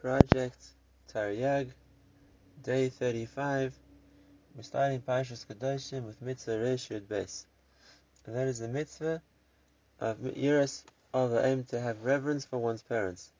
Project 0.00 0.56
Taryag, 1.12 1.68
day 2.62 2.88
35. 2.88 3.78
We're 4.56 4.62
starting 4.62 5.02
Parshas 5.02 5.44
Kedoshim 5.44 6.06
with 6.06 6.22
Mitzvah 6.22 6.52
Reish 6.52 6.88
Yud 6.88 7.02
Beis. 7.02 7.44
And 8.24 8.34
that 8.34 8.46
is 8.46 8.60
the 8.60 8.68
mitzvah 8.68 9.20
of 9.98 10.16
Yiras 10.20 10.84
of 11.12 11.32
the 11.32 11.44
aim 11.44 11.64
to 11.64 11.78
have 11.78 12.02
reverence 12.02 12.46
for 12.46 12.56
one's 12.56 12.80
parents. 12.80 13.30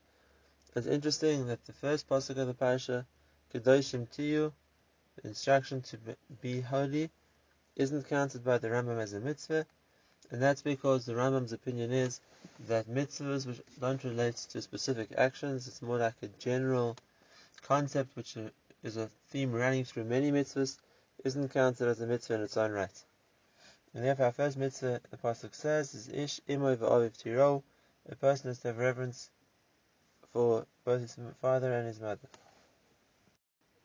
It's 0.75 0.85
interesting 0.85 1.47
that 1.47 1.65
the 1.65 1.73
first 1.73 2.07
pasuk 2.07 2.37
of 2.37 2.45
the 2.45 2.53
Parsha, 2.53 3.07
Kedoshim 3.51 4.07
Tihyu, 4.07 4.53
the 5.15 5.27
instruction 5.27 5.81
to 5.81 5.97
be 6.43 6.61
holy, 6.61 7.09
isn't 7.75 8.07
counted 8.07 8.43
by 8.43 8.59
the 8.59 8.67
Rambam 8.67 8.99
as 8.99 9.13
a 9.13 9.19
mitzvah, 9.19 9.65
and 10.31 10.41
that's 10.41 10.61
because 10.61 11.05
the 11.05 11.13
Rambam's 11.13 11.51
opinion 11.51 11.91
is 11.91 12.21
that 12.67 12.87
mitzvahs 12.87 13.45
which 13.45 13.61
don't 13.79 14.03
relate 14.03 14.37
to 14.37 14.61
specific 14.61 15.09
actions, 15.17 15.67
it's 15.67 15.81
more 15.81 15.97
like 15.97 16.15
a 16.21 16.27
general 16.39 16.95
concept 17.61 18.15
which 18.15 18.37
is 18.81 18.97
a 18.97 19.09
theme 19.29 19.51
running 19.51 19.83
through 19.83 20.05
many 20.05 20.31
mitzvahs, 20.31 20.77
isn't 21.25 21.49
counted 21.49 21.87
as 21.87 21.99
a 21.99 22.07
mitzvah 22.07 22.35
in 22.35 22.41
its 22.41 22.55
own 22.55 22.71
right. 22.71 23.03
And 23.93 24.05
therefore 24.05 24.27
our 24.27 24.31
first 24.31 24.55
mitzvah, 24.55 25.01
the 25.11 25.17
Pasuk 25.17 25.53
says, 25.53 25.93
is 25.93 26.07
Ish 26.07 26.39
imoy 26.47 26.77
v'aviv 26.77 27.17
tiro, 27.17 27.61
a 28.07 28.15
person 28.15 28.49
has 28.49 28.59
to 28.59 28.69
have 28.69 28.77
reverence 28.77 29.29
for 30.31 30.65
both 30.85 31.01
his 31.01 31.17
father 31.41 31.73
and 31.73 31.85
his 31.85 31.99
mother. 31.99 32.29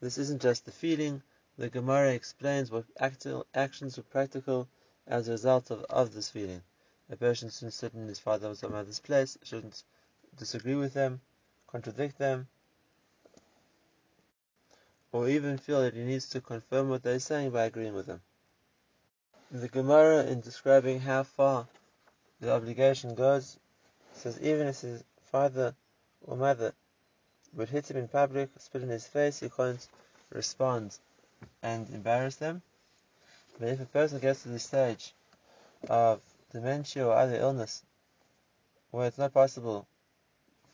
This 0.00 0.16
isn't 0.16 0.42
just 0.42 0.64
the 0.64 0.70
feeling, 0.70 1.22
the 1.58 1.68
Gemara 1.68 2.12
explains 2.12 2.70
what 2.70 2.84
actual 3.00 3.46
actions 3.52 3.96
were 3.96 4.04
practical 4.04 4.68
as 5.06 5.28
a 5.28 5.32
result 5.32 5.70
of, 5.70 5.84
of 5.84 6.12
this 6.12 6.28
feeling. 6.28 6.62
A 7.10 7.16
person 7.16 7.50
shouldn't 7.50 7.74
sit 7.74 7.94
in 7.94 8.08
his 8.08 8.18
father's 8.18 8.64
or 8.64 8.70
mother's 8.70 8.98
place, 8.98 9.38
shouldn't 9.42 9.84
disagree 10.36 10.74
with 10.74 10.94
them, 10.94 11.20
contradict 11.68 12.18
them, 12.18 12.48
or 15.12 15.28
even 15.28 15.56
feel 15.58 15.82
that 15.82 15.94
he 15.94 16.02
needs 16.02 16.28
to 16.30 16.40
confirm 16.40 16.88
what 16.88 17.02
they're 17.02 17.18
saying 17.18 17.50
by 17.50 17.64
agreeing 17.64 17.94
with 17.94 18.06
them. 18.06 18.20
The 19.50 19.68
Gemara, 19.68 20.24
in 20.24 20.40
describing 20.40 21.00
how 21.00 21.22
far 21.22 21.68
the 22.40 22.52
obligation 22.52 23.14
goes, 23.14 23.56
says 24.12 24.40
even 24.40 24.66
if 24.66 24.80
his 24.80 25.04
father 25.30 25.74
or 26.22 26.36
mother 26.36 26.74
would 27.54 27.68
hit 27.68 27.90
him 27.90 27.96
in 27.96 28.08
public, 28.08 28.50
spit 28.58 28.82
in 28.82 28.88
his 28.88 29.06
face, 29.06 29.38
he 29.38 29.48
can't 29.48 29.86
respond 30.30 30.98
and 31.62 31.88
embarrass 31.90 32.36
them. 32.36 32.62
But 33.58 33.68
if 33.68 33.80
a 33.80 33.86
person 33.86 34.18
gets 34.18 34.42
to 34.42 34.48
the 34.50 34.58
stage 34.58 35.14
of 35.88 36.20
dementia 36.50 37.06
or 37.06 37.14
other 37.14 37.36
illness 37.36 37.82
where 38.90 39.06
it's 39.06 39.18
not 39.18 39.32
possible 39.32 39.86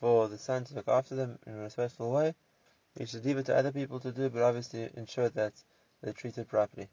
for 0.00 0.28
the 0.28 0.38
son 0.38 0.64
to 0.64 0.74
look 0.74 0.88
after 0.88 1.14
them 1.14 1.38
in 1.46 1.54
a 1.54 1.62
respectful 1.62 2.10
way, 2.10 2.34
he 2.98 3.06
should 3.06 3.24
leave 3.24 3.38
it 3.38 3.46
to 3.46 3.56
other 3.56 3.72
people 3.72 4.00
to 4.00 4.10
do, 4.10 4.28
but 4.28 4.42
obviously 4.42 4.90
ensure 4.94 5.28
that 5.30 5.52
they're 6.02 6.12
treated 6.12 6.48
properly. 6.48 6.88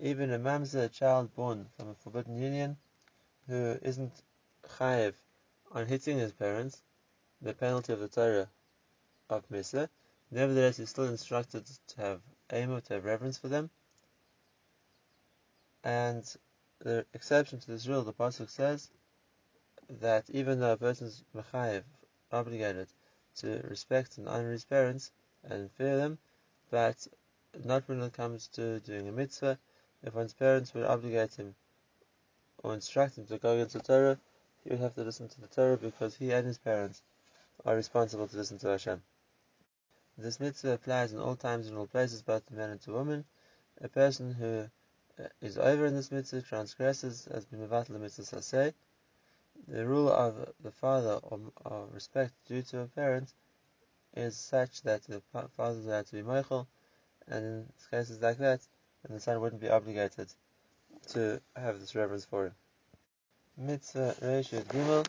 Even 0.00 0.32
a 0.32 0.38
mamzer, 0.38 0.84
a 0.84 0.88
child 0.88 1.34
born 1.34 1.68
from 1.76 1.90
a 1.90 1.94
forbidden 1.94 2.36
union, 2.36 2.76
who 3.48 3.78
isn't 3.82 4.22
chayiv 4.64 5.14
on 5.72 5.86
hitting 5.86 6.18
his 6.18 6.32
parents, 6.32 6.82
the 7.42 7.52
penalty 7.52 7.92
of 7.92 8.00
the 8.00 8.08
Torah 8.08 8.48
of 9.28 9.48
Misa, 9.50 9.88
nevertheless 10.30 10.78
is 10.78 10.88
still 10.88 11.04
instructed 11.04 11.64
to 11.88 12.00
have 12.00 12.20
aim 12.52 12.80
to 12.80 12.94
have 12.94 13.04
reverence 13.04 13.38
for 13.38 13.48
them. 13.48 13.70
And 15.84 16.24
the 16.80 17.06
exception 17.14 17.60
to 17.60 17.70
this 17.70 17.86
rule, 17.86 18.02
the 18.02 18.12
pasuk 18.12 18.50
says 18.50 18.88
that 19.88 20.28
even 20.30 20.60
though 20.60 20.72
a 20.72 20.76
person 20.76 21.06
is 21.06 21.24
mechayev, 21.34 21.84
obligated 22.30 22.88
to 23.36 23.60
respect 23.68 24.18
and 24.18 24.28
honor 24.28 24.52
his 24.52 24.64
parents 24.64 25.10
and 25.44 25.70
fear 25.72 25.96
them, 25.96 26.18
but 26.70 27.06
not 27.64 27.88
when 27.88 28.02
it 28.02 28.12
comes 28.12 28.48
to 28.48 28.80
doing 28.80 29.08
a 29.08 29.12
mitzvah. 29.12 29.58
If 30.02 30.14
one's 30.14 30.34
parents 30.34 30.74
would 30.74 30.84
obligate 30.84 31.34
him 31.34 31.54
or 32.62 32.74
instruct 32.74 33.18
him 33.18 33.26
to 33.26 33.38
go 33.38 33.54
against 33.54 33.74
the 33.74 33.80
Torah, 33.80 34.18
he 34.62 34.70
would 34.70 34.80
have 34.80 34.94
to 34.94 35.02
listen 35.02 35.28
to 35.28 35.40
the 35.40 35.46
Torah 35.48 35.76
because 35.76 36.16
he 36.16 36.32
and 36.32 36.46
his 36.46 36.58
parents 36.58 37.02
are 37.64 37.74
responsible 37.74 38.28
to 38.28 38.36
listen 38.36 38.58
to 38.58 38.68
Hashem. 38.68 39.02
This 40.20 40.40
mitzvah 40.40 40.72
applies 40.72 41.12
in 41.12 41.20
all 41.20 41.36
times 41.36 41.68
and 41.68 41.78
all 41.78 41.86
places, 41.86 42.22
both 42.22 42.44
to 42.46 42.54
men 42.54 42.70
and 42.70 42.80
to 42.82 42.92
women. 42.92 43.24
A 43.80 43.88
person 43.88 44.32
who 44.32 44.68
uh, 45.22 45.60
over 45.60 45.86
in 45.86 45.94
this 45.94 46.10
mitzvah 46.10 46.42
transgresses 46.42 47.28
has 47.32 47.44
been 47.44 47.60
the 47.60 47.98
mitzvah 47.98 48.22
saseh. 48.22 48.74
The 49.68 49.86
rule 49.86 50.10
of 50.10 50.52
the 50.60 50.72
father 50.72 51.20
or, 51.22 51.86
respect 51.92 52.32
due 52.48 52.62
to 52.62 52.80
a 52.80 52.86
parent 52.86 53.32
is 54.16 54.36
such 54.36 54.82
that 54.82 55.04
the 55.04 55.20
father 55.56 55.78
is 55.78 55.86
allowed 55.86 56.06
to 56.06 56.16
be 56.16 56.22
mochel, 56.22 56.66
and 57.28 57.44
in 57.44 57.72
cases 57.90 58.20
like 58.20 58.38
that, 58.38 58.60
then 59.02 59.14
the 59.14 59.20
son 59.20 59.40
wouldn't 59.40 59.60
be 59.60 59.68
obligated 59.68 60.32
to 61.08 61.40
have 61.54 61.78
this 61.78 61.94
reverence 61.94 62.24
for 62.24 62.46
him. 62.46 62.54
Mitzvah 63.56 64.16
Reish 64.20 64.50
Gimel, 64.64 65.06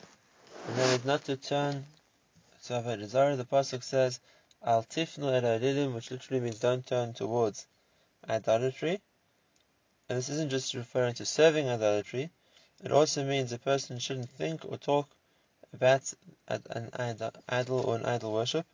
and 0.68 0.78
then 0.78 0.94
it's 0.94 1.06
not 1.06 1.24
to 1.26 1.36
turn 1.36 1.86
to 2.66 2.74
Avodah 2.74 3.06
Zarah. 3.06 3.36
The 3.36 3.46
pasuk 3.46 3.84
says, 3.84 4.20
Al 4.62 4.84
tifnu 4.84 5.32
el 5.32 5.92
which 5.94 6.12
literally 6.12 6.42
means 6.42 6.60
don't 6.60 6.86
turn 6.86 7.14
towards 7.14 7.66
idolatry. 8.28 9.02
And 10.10 10.18
this 10.18 10.30
isn't 10.30 10.50
just 10.50 10.74
referring 10.74 11.14
to 11.16 11.26
serving 11.26 11.70
idolatry, 11.70 12.32
it 12.84 12.92
also 12.92 13.24
means 13.24 13.52
a 13.52 13.60
person 13.60 14.00
shouldn't 14.00 14.30
think 14.30 14.66
or 14.66 14.78
talk 14.78 15.08
about 15.72 16.14
an 16.48 16.92
idol 17.48 17.80
or 17.82 17.96
an 17.96 18.06
idol 18.06 18.34
worship, 18.34 18.66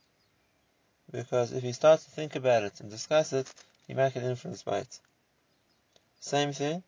because 1.10 1.52
if 1.52 1.62
he 1.62 1.72
starts 1.72 2.04
to 2.04 2.10
think 2.10 2.34
about 2.36 2.62
it 2.64 2.80
and 2.80 2.90
discuss 2.90 3.32
it, 3.32 3.52
he 3.86 3.94
might 3.94 4.14
get 4.14 4.22
influenced 4.22 4.64
by 4.64 4.78
it. 4.78 5.00
Same 6.20 6.52
thing, 6.52 6.82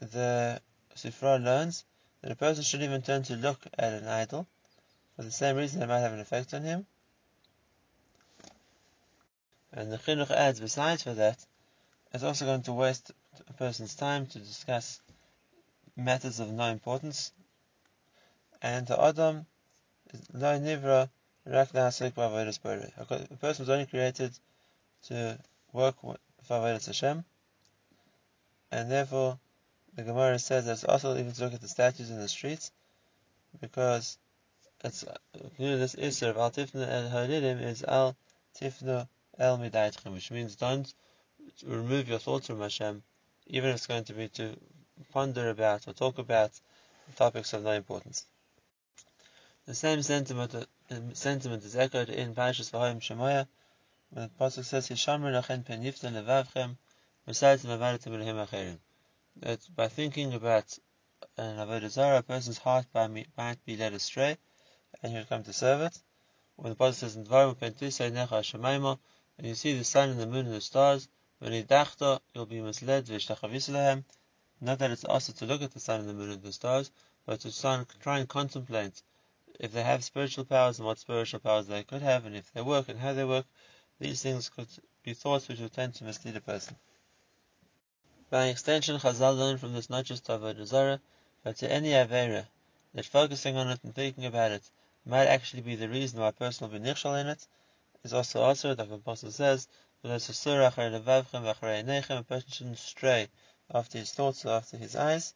the 0.00 0.60
Sifra 0.96 1.42
learns 1.42 1.84
that 2.22 2.32
a 2.32 2.36
person 2.36 2.64
shouldn't 2.64 2.88
even 2.88 3.02
turn 3.02 3.22
to 3.24 3.36
look 3.36 3.60
at 3.78 3.92
an 3.92 4.08
idol 4.08 4.46
for 5.14 5.22
the 5.22 5.30
same 5.30 5.56
reason 5.56 5.82
it 5.82 5.86
might 5.86 6.00
have 6.00 6.12
an 6.12 6.20
effect 6.20 6.54
on 6.54 6.62
him, 6.62 6.86
and 9.72 9.90
the 9.90 9.98
chinuch 9.98 10.30
adds, 10.30 10.60
besides 10.60 11.02
for 11.02 11.14
that, 11.14 11.44
it's 12.12 12.24
also 12.24 12.44
going 12.44 12.62
to 12.62 12.72
waste 12.72 13.10
a 13.48 13.52
person's 13.54 13.94
time 13.94 14.26
to 14.26 14.38
discuss 14.38 15.00
matters 15.96 16.40
of 16.40 16.50
no 16.50 16.68
importance. 16.68 17.32
And 18.60 18.86
the 18.86 19.02
Adam 19.02 19.46
is 20.12 20.20
lo 20.32 20.58
nivra 20.58 21.08
rak 21.46 21.68
A 21.74 23.36
person 23.36 23.62
was 23.62 23.70
only 23.70 23.86
created 23.86 24.38
to 25.04 25.38
work 25.72 26.02
with 26.02 26.18
avodas 26.48 26.86
Hashem, 26.86 27.24
and 28.70 28.90
therefore 28.90 29.38
the 29.94 30.02
Gemara 30.02 30.38
says 30.38 30.66
that 30.66 30.72
it's 30.72 30.84
asur 30.84 31.18
even 31.18 31.32
to 31.32 31.44
look 31.44 31.54
at 31.54 31.60
the 31.60 31.68
statues 31.68 32.10
in 32.10 32.18
the 32.18 32.28
streets, 32.28 32.70
because 33.60 34.18
it's 34.84 35.04
know, 35.04 35.78
this 35.78 35.94
Isser 35.94 36.30
of 36.30 36.36
Al 36.36 36.50
Tifna 36.50 36.88
El 36.88 37.10
Haridim 37.10 37.62
is 37.62 37.82
Al 37.84 38.16
Tifna 38.60 39.08
El 39.38 39.56
which 39.56 40.30
means 40.30 40.56
don't 40.56 40.92
remove 41.64 42.06
your 42.06 42.18
thoughts 42.18 42.46
from 42.46 42.60
Hashem, 42.60 43.02
even 43.46 43.70
if 43.70 43.76
it's 43.76 43.86
going 43.86 44.04
to 44.04 44.12
be 44.12 44.28
to 44.28 44.56
ponder 45.10 45.48
about 45.48 45.88
or 45.88 45.94
talk 45.94 46.18
about 46.18 46.52
topics 47.16 47.52
of 47.54 47.62
no 47.62 47.72
importance. 47.72 48.26
The 49.64 49.74
same 49.74 50.02
sentiment, 50.02 50.54
sentiment 51.14 51.64
is 51.64 51.74
echoed 51.74 52.10
in 52.10 52.34
Parashas 52.34 52.70
Vahayim 52.70 53.00
Shemaya, 53.00 53.48
when 54.10 54.28
the 54.28 54.44
Pasuk 54.44 54.64
says, 54.64 54.88
Yishamru 54.88 55.32
lachen 55.32 55.64
pen 55.64 55.82
yiften 55.82 56.12
levavchem, 56.12 56.76
v'sayt 57.26 57.64
mevadatim 57.64 58.12
elehim 58.12 58.46
acherim. 58.46 58.78
That 59.36 59.60
by 59.74 59.88
thinking 59.88 60.34
about 60.34 60.78
an 61.38 61.56
Avodah 61.56 61.88
Zarah, 61.88 62.18
a 62.18 62.22
person's 62.22 62.58
heart 62.58 62.86
might 62.94 63.64
be 63.64 63.76
led 63.76 63.94
astray, 63.94 64.36
and 65.02 65.10
he 65.10 65.18
would 65.18 65.28
come 65.30 65.42
to 65.44 65.52
serve 65.54 65.80
it. 65.80 65.98
When 66.56 66.70
the 66.70 66.76
Pasuk 66.76 66.94
says, 66.94 67.16
Dvarim 67.16 67.58
pen 67.58 67.72
tisay 67.72 68.12
necha 68.12 68.42
shemaima, 68.42 68.98
and 69.38 69.46
you 69.46 69.54
see 69.54 69.76
the 69.76 69.84
sun 69.84 70.10
and 70.10 70.20
the 70.20 70.26
moon 70.26 70.46
and 70.46 70.54
the 70.54 70.60
stars, 70.60 71.08
when 71.38 71.52
you'll 71.52 72.46
be 72.46 72.60
misled, 72.60 73.08
Not 73.08 74.78
that 74.78 74.90
it's 74.90 75.04
asur 75.04 75.36
to 75.38 75.46
look 75.46 75.62
at 75.62 75.72
the 75.72 75.80
sun 75.80 76.00
and 76.00 76.08
the 76.08 76.14
moon 76.14 76.30
and 76.30 76.42
the 76.42 76.52
stars, 76.52 76.90
but 77.26 77.40
to 77.40 77.84
try 78.00 78.18
and 78.18 78.28
contemplate 78.28 79.02
if 79.58 79.72
they 79.72 79.82
have 79.82 80.04
spiritual 80.04 80.44
powers 80.44 80.78
and 80.78 80.86
what 80.86 80.98
spiritual 80.98 81.40
powers 81.40 81.66
they 81.66 81.82
could 81.82 82.02
have, 82.02 82.26
and 82.26 82.36
if 82.36 82.52
they 82.52 82.62
work 82.62 82.88
and 82.88 82.98
how 82.98 83.12
they 83.12 83.24
work. 83.24 83.46
These 83.98 84.22
things 84.22 84.48
could 84.48 84.68
be 85.02 85.14
thoughts 85.14 85.46
which 85.48 85.60
would 85.60 85.72
tend 85.72 85.94
to 85.94 86.04
mislead 86.04 86.36
a 86.36 86.40
person. 86.40 86.76
By 88.30 88.46
extension, 88.46 88.98
Chazal 88.98 89.36
learned 89.36 89.60
from 89.60 89.74
this 89.74 89.90
not 89.90 90.06
just 90.06 90.24
to 90.26 90.32
Avodah 90.32 90.66
Zarah, 90.66 91.00
but 91.44 91.56
to 91.58 91.70
any 91.70 91.90
Avera, 91.90 92.46
that 92.94 93.06
focusing 93.06 93.56
on 93.56 93.68
it 93.68 93.80
and 93.84 93.94
thinking 93.94 94.26
about 94.26 94.52
it 94.52 94.70
might 95.04 95.26
actually 95.26 95.62
be 95.62 95.76
the 95.76 95.88
reason 95.88 96.18
why 96.20 96.28
a 96.28 96.32
person 96.32 96.68
will 96.68 96.78
be 96.78 96.84
nichshal 96.84 97.20
in 97.20 97.26
it, 97.26 97.46
is 98.04 98.12
also 98.12 98.40
also, 98.40 98.74
like 98.74 98.88
the 98.88 98.94
Apostle 98.94 99.30
says, 99.30 99.68
a 100.04 100.08
person 100.08 100.34
shouldn't 102.50 102.78
stray 102.78 103.28
after 103.72 103.98
his 103.98 104.12
thoughts 104.12 104.44
or 104.44 104.50
after 104.50 104.76
his 104.76 104.96
eyes. 104.96 105.34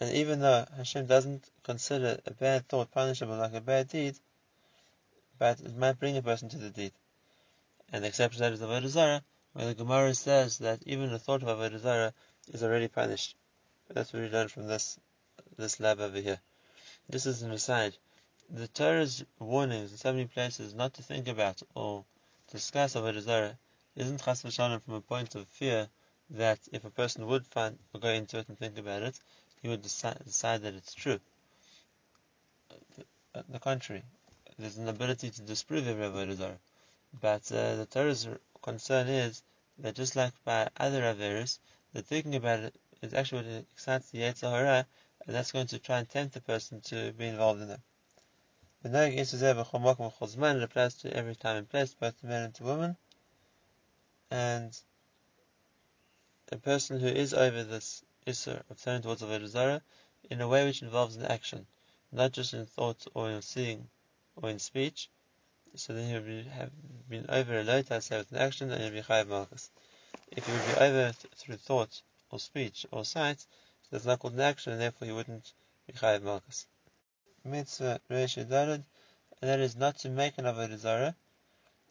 And 0.00 0.14
even 0.14 0.40
though 0.40 0.66
Hashem 0.76 1.06
doesn't 1.06 1.48
consider 1.62 2.20
a 2.26 2.32
bad 2.32 2.68
thought 2.68 2.90
punishable 2.90 3.36
like 3.36 3.54
a 3.54 3.60
bad 3.60 3.88
deed, 3.88 4.18
but 5.38 5.60
it 5.60 5.76
might 5.76 5.98
bring 5.98 6.16
a 6.16 6.22
person 6.22 6.48
to 6.50 6.58
the 6.58 6.70
deed. 6.70 6.92
And 7.92 8.02
the 8.02 8.08
exception 8.08 8.42
to 8.42 8.44
that 8.44 8.52
is 8.52 8.60
the 8.60 8.66
Avodah 8.66 8.88
Zarah, 8.88 9.22
where 9.52 9.66
the 9.66 9.74
Gemara 9.74 10.14
says 10.14 10.58
that 10.58 10.82
even 10.84 11.10
the 11.10 11.18
thought 11.18 11.42
of 11.42 11.48
Avodah 11.48 11.78
Zarah 11.78 12.14
is 12.48 12.62
already 12.62 12.88
punished. 12.88 13.36
That's 13.88 14.12
what 14.12 14.22
we 14.22 14.28
learn 14.28 14.48
from 14.48 14.66
this 14.66 14.98
this 15.56 15.80
lav 15.80 16.00
over 16.00 16.20
here. 16.20 16.40
This 17.08 17.24
is 17.24 17.42
an 17.42 17.52
aside. 17.52 17.96
The 18.48 18.68
Torah's 18.68 19.24
warnings 19.40 19.90
in 19.90 19.98
so 19.98 20.12
many 20.12 20.26
places 20.28 20.72
not 20.72 20.94
to 20.94 21.02
think 21.02 21.26
about 21.26 21.62
or 21.74 22.04
discuss 22.52 22.94
Avodah 22.94 23.20
Zarah 23.20 23.58
isn't 23.96 24.22
chas 24.22 24.44
v'shalom 24.44 24.80
from 24.80 24.94
a 24.94 25.00
point 25.00 25.34
of 25.34 25.48
fear 25.48 25.90
that 26.30 26.60
if 26.70 26.84
a 26.84 26.90
person 26.90 27.26
would 27.26 27.44
find 27.44 27.76
or 27.92 27.98
go 27.98 28.08
into 28.08 28.38
it 28.38 28.48
and 28.48 28.56
think 28.56 28.78
about 28.78 29.02
it, 29.02 29.18
he 29.60 29.68
would 29.68 29.82
decide, 29.82 30.24
decide 30.24 30.62
that 30.62 30.74
it's 30.74 30.94
true. 30.94 31.18
The, 32.96 33.44
the 33.48 33.58
contrary, 33.58 34.04
there's 34.56 34.76
an 34.76 34.88
ability 34.88 35.30
to 35.30 35.42
disprove 35.42 35.88
every 35.88 36.06
avodah 36.06 36.36
zarah, 36.36 36.60
but 37.20 37.50
uh, 37.50 37.74
the 37.74 37.86
Torah's 37.86 38.28
concern 38.62 39.08
is 39.08 39.42
that 39.78 39.96
just 39.96 40.14
like 40.14 40.32
by 40.44 40.68
other 40.76 41.02
averas, 41.02 41.58
the 41.92 42.02
thinking 42.02 42.36
about 42.36 42.60
it 42.60 42.76
is 43.02 43.12
actually 43.12 43.42
what 43.42 43.64
excites 43.72 44.10
the 44.10 44.18
Yetzer 44.18 44.50
Hara, 44.50 44.86
and 45.26 45.34
that's 45.34 45.50
going 45.50 45.66
to 45.66 45.80
try 45.80 45.98
and 45.98 46.08
tempt 46.08 46.34
the 46.34 46.40
person 46.40 46.80
to 46.82 47.12
be 47.12 47.26
involved 47.26 47.60
in 47.60 47.66
them. 47.66 47.82
The 48.82 48.90
Nag 48.90 49.18
it 49.18 50.62
applies 50.62 50.94
to 50.96 51.12
every 51.12 51.34
time 51.34 51.56
and 51.56 51.68
place, 51.68 51.94
both 51.94 52.20
to 52.20 52.26
men 52.26 52.42
and 52.44 52.54
to 52.56 52.64
women, 52.64 52.96
and 54.30 54.78
a 56.52 56.56
person 56.58 57.00
who 57.00 57.08
is 57.08 57.34
over 57.34 57.64
this 57.64 58.04
Isser 58.26 58.58
uh, 58.58 58.62
of 58.70 58.80
turning 58.82 59.02
towards 59.02 59.22
Avodah 59.22 59.48
Zarah 59.48 59.82
in 60.30 60.40
a 60.40 60.48
way 60.48 60.64
which 60.64 60.82
involves 60.82 61.16
an 61.16 61.24
action, 61.24 61.66
not 62.12 62.32
just 62.32 62.54
in 62.54 62.66
thought 62.66 63.06
or 63.14 63.30
in 63.30 63.42
seeing 63.42 63.88
or 64.36 64.50
in 64.50 64.58
speech. 64.58 65.08
So 65.74 65.92
then 65.92 66.08
he 66.08 66.14
would 66.14 66.26
be, 66.26 66.42
have 66.50 66.70
been 67.08 67.26
over 67.28 67.58
a 67.58 67.64
low 67.64 67.82
say 67.82 68.18
with 68.18 68.30
an 68.30 68.38
action 68.38 68.70
and 68.70 68.80
he 68.80 68.90
would 68.90 68.96
be 68.96 69.02
Chayav 69.02 69.26
Malchus. 69.28 69.70
If 70.30 70.46
he 70.46 70.52
would 70.52 70.66
be 70.66 70.74
over 70.74 71.12
th- 71.12 71.34
through 71.34 71.56
thought 71.56 72.02
or 72.30 72.38
speech 72.38 72.84
or 72.90 73.04
sight, 73.04 73.46
that's 73.90 74.04
not 74.04 74.18
called 74.18 74.34
an 74.34 74.40
action 74.40 74.72
and 74.72 74.80
therefore 74.80 75.06
he 75.06 75.12
wouldn't 75.12 75.52
be 75.86 75.92
Chayav 75.94 76.22
Malchus. 76.22 76.66
Mitzvah 77.46 78.00
Reish 78.10 78.36
and 78.36 79.50
that 79.50 79.60
is 79.60 79.76
not 79.76 79.98
to 79.98 80.08
make 80.08 80.38
an 80.38 80.46
Avodah 80.46 80.78
Zarah, 80.78 81.14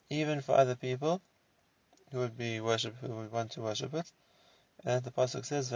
even 0.10 0.42
for 0.42 0.54
other 0.54 0.76
people 0.76 1.22
who 2.12 2.20
would 2.20 2.38
be 2.38 2.60
worship, 2.60 2.96
who 2.98 3.16
would 3.16 3.32
want 3.32 3.52
to 3.52 3.62
worship 3.62 3.94
it. 3.94 4.12
And 4.84 5.04
the 5.04 5.12
pasuk 5.12 5.46
says, 5.46 5.72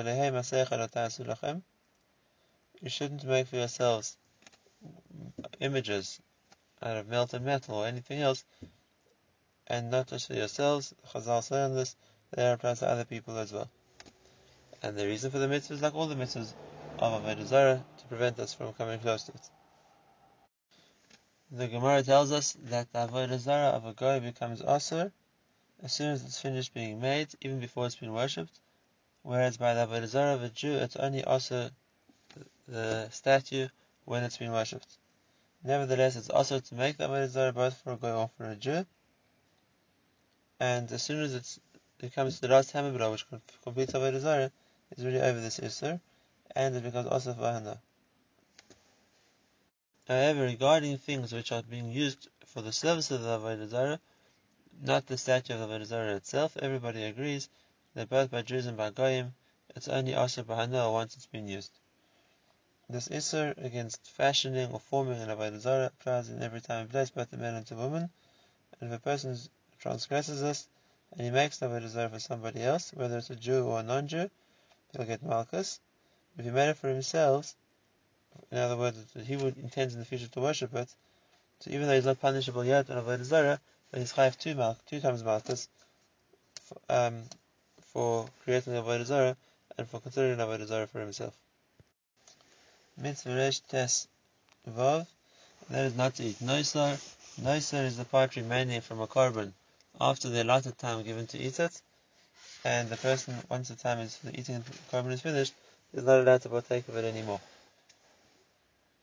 You 2.81 2.89
shouldn't 2.89 3.23
make 3.23 3.47
for 3.47 3.55
yourselves 3.55 4.17
images 5.59 6.19
out 6.81 6.97
of 6.97 7.07
melted 7.07 7.41
metal 7.41 7.75
or 7.75 7.87
anything 7.87 8.21
else, 8.21 8.43
and 9.67 9.91
not 9.91 10.07
just 10.07 10.27
for 10.27 10.33
yourselves. 10.33 10.93
Chazal 11.11 11.43
say 11.43 11.61
on 11.61 11.75
this, 11.75 11.95
they 12.31 12.51
applies 12.51 12.79
to 12.79 12.87
other 12.87 13.05
people 13.05 13.37
as 13.37 13.53
well. 13.53 13.69
And 14.81 14.97
the 14.97 15.05
reason 15.05 15.31
for 15.31 15.39
the 15.39 15.47
mitzvah 15.47 15.73
is 15.75 15.81
like 15.81 15.95
all 15.95 16.07
the 16.07 16.15
mitzvahs 16.15 16.53
of 16.99 17.23
Avodah 17.23 17.45
Zarah 17.45 17.85
to 17.97 18.05
prevent 18.05 18.39
us 18.39 18.53
from 18.53 18.73
coming 18.73 18.99
close 18.99 19.23
to 19.23 19.33
it. 19.33 19.49
The 21.51 21.67
Gemara 21.67 22.03
tells 22.03 22.31
us 22.31 22.55
that 22.65 22.93
the 22.93 23.07
Avodah 23.07 23.39
Zarah 23.39 23.69
of 23.69 23.83
a 23.83 23.93
goy 23.93 24.19
becomes 24.19 24.61
asur 24.61 25.11
as 25.81 25.91
soon 25.91 26.11
as 26.11 26.23
it's 26.23 26.39
finished 26.39 26.75
being 26.75 27.01
made, 27.01 27.29
even 27.41 27.59
before 27.59 27.87
it's 27.87 27.95
been 27.95 28.13
worshipped, 28.13 28.59
whereas 29.23 29.57
by 29.57 29.73
the 29.73 29.87
Avodah 29.87 30.05
Zarah 30.05 30.35
of 30.35 30.43
a 30.43 30.49
Jew, 30.49 30.77
it's 30.77 30.95
only 30.97 31.23
asur 31.23 31.71
the 32.67 33.09
statue 33.09 33.67
when 34.05 34.23
it's 34.23 34.37
been 34.37 34.51
worshipped. 34.51 34.99
Nevertheless, 35.63 36.15
it's 36.15 36.27
asur 36.27 36.61
to 36.67 36.75
make 36.75 36.97
the 36.97 37.07
Avodah 37.07 37.29
Zarah 37.29 37.53
both 37.53 37.77
for 37.77 37.93
a 37.93 37.97
Goy 37.97 38.11
or 38.11 38.29
for 38.37 38.45
a 38.45 38.55
Jew, 38.55 38.85
and 40.59 40.91
as 40.91 41.01
soon 41.01 41.23
as 41.23 41.33
it's, 41.33 41.59
it 41.99 42.13
comes 42.13 42.35
to 42.35 42.41
the 42.41 42.49
last 42.49 42.73
Hamabra, 42.73 43.09
which 43.11 43.25
completes 43.63 43.93
the 43.93 43.97
Avodah 43.97 44.19
Zarah, 44.19 44.51
it's 44.91 45.01
really 45.01 45.19
over 45.19 45.41
this 45.41 45.59
Isser, 45.59 45.99
and 46.55 46.75
it 46.75 46.83
becomes 46.83 47.09
asur 47.09 47.35
for 47.35 47.51
Hana. 47.51 47.81
However, 50.09 50.41
regarding 50.41 50.97
things 50.97 51.31
which 51.31 51.51
are 51.51 51.61
being 51.61 51.91
used 51.91 52.29
for 52.43 52.63
the 52.63 52.73
service 52.73 53.11
of 53.11 53.21
the 53.21 53.37
Avodah 53.37 53.99
not 54.81 55.05
the 55.05 55.19
statue 55.19 55.53
of 55.53 55.59
the 55.59 55.67
Avodah 55.67 56.15
itself, 56.15 56.57
everybody 56.57 57.03
agrees 57.03 57.47
that 57.93 58.09
both 58.09 58.31
by 58.31 58.41
Jews 58.41 58.65
and 58.65 58.75
by 58.75 58.89
Goyim, 58.89 59.35
it's 59.75 59.87
only 59.87 60.13
Asr 60.13 60.43
Bahana 60.43 60.91
once 60.91 61.15
it's 61.15 61.27
been 61.27 61.47
used. 61.47 61.71
This 62.89 63.07
Isser 63.09 63.53
against 63.63 64.09
fashioning 64.09 64.71
or 64.71 64.79
forming 64.79 65.21
an 65.21 65.29
Avodah 65.29 65.59
Zarah 65.59 65.85
applies 65.85 66.27
in 66.27 66.41
every 66.41 66.61
time 66.61 66.81
and 66.81 66.89
place, 66.89 67.11
both 67.11 67.29
to 67.29 67.37
men 67.37 67.53
and 67.53 67.67
to 67.67 67.75
women. 67.75 68.09
And 68.81 68.91
if 68.91 68.97
a 68.97 69.03
person 69.03 69.37
transgresses 69.77 70.41
this, 70.41 70.67
and 71.11 71.21
he 71.21 71.29
makes 71.29 71.59
the 71.59 71.67
Avodah 71.67 71.87
Zarah 71.87 72.09
for 72.09 72.19
somebody 72.19 72.63
else, 72.63 72.91
whether 72.95 73.19
it's 73.19 73.29
a 73.29 73.35
Jew 73.35 73.67
or 73.67 73.81
a 73.81 73.83
non-Jew, 73.83 74.31
he'll 74.91 75.05
get 75.05 75.21
Malchus. 75.21 75.79
If 76.35 76.45
he 76.45 76.49
made 76.49 76.69
it 76.69 76.77
for 76.77 76.89
himself, 76.89 77.53
in 78.51 78.57
other 78.57 78.77
words, 78.77 78.97
that 79.13 79.25
he 79.25 79.35
would 79.35 79.57
intend 79.57 79.91
in 79.91 79.99
the 79.99 80.05
future 80.05 80.27
to 80.27 80.39
worship 80.41 80.73
it, 80.75 80.89
so 81.59 81.71
even 81.71 81.87
though 81.87 81.95
he's 81.95 82.05
not 82.05 82.21
punishable 82.21 82.63
yet 82.63 82.89
on 82.89 83.03
Avodah 83.03 83.23
Zarah, 83.23 83.59
but 83.91 83.99
he's 83.99 84.13
chayav 84.13 84.37
two, 84.37 84.55
mal- 84.55 84.77
two 84.87 84.99
times 84.99 85.23
Malchus, 85.23 85.67
um, 86.89 87.23
for 87.81 88.29
creating 88.43 88.75
a 88.75 88.81
Avodah 88.81 89.05
Zarah 89.05 89.37
and 89.77 89.87
for 89.89 89.99
considering 89.99 90.37
Avodah 90.39 90.67
Zarah 90.67 90.87
for 90.87 90.99
himself. 90.99 91.35
Mitzvah 92.97 93.35
Resh 93.35 93.59
Tes 93.61 94.07
Vav, 94.67 95.07
that 95.69 95.85
is 95.85 95.95
not 95.95 96.15
to 96.15 96.23
eat 96.23 96.39
Noisar. 96.39 96.99
Noisar 97.41 97.85
is 97.85 97.97
the 97.97 98.05
part 98.05 98.35
remaining 98.35 98.81
from 98.81 98.99
a 98.99 99.07
korban 99.07 99.53
after 99.99 100.29
the 100.29 100.43
allotted 100.43 100.77
time 100.77 101.03
given 101.03 101.27
to 101.27 101.37
eat 101.37 101.59
it, 101.59 101.81
and 102.63 102.89
the 102.89 102.97
person, 102.97 103.35
once 103.49 103.69
the 103.69 103.75
time 103.75 103.99
is 103.99 104.19
eating 104.33 104.59
the 104.59 104.71
korban 104.91 105.11
is 105.11 105.21
finished, 105.21 105.53
is 105.93 106.03
not 106.03 106.19
allowed 106.19 106.41
to 106.41 106.49
partake 106.49 106.87
of 106.87 106.95
it 106.97 107.05
anymore. 107.05 107.41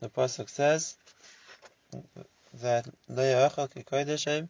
The 0.06 0.12
Pasuk 0.22 0.48
says 0.48 0.94
that 2.54 2.86
Lo 3.08 3.24
Ya'achal 3.24 3.68
Ki 3.74 4.48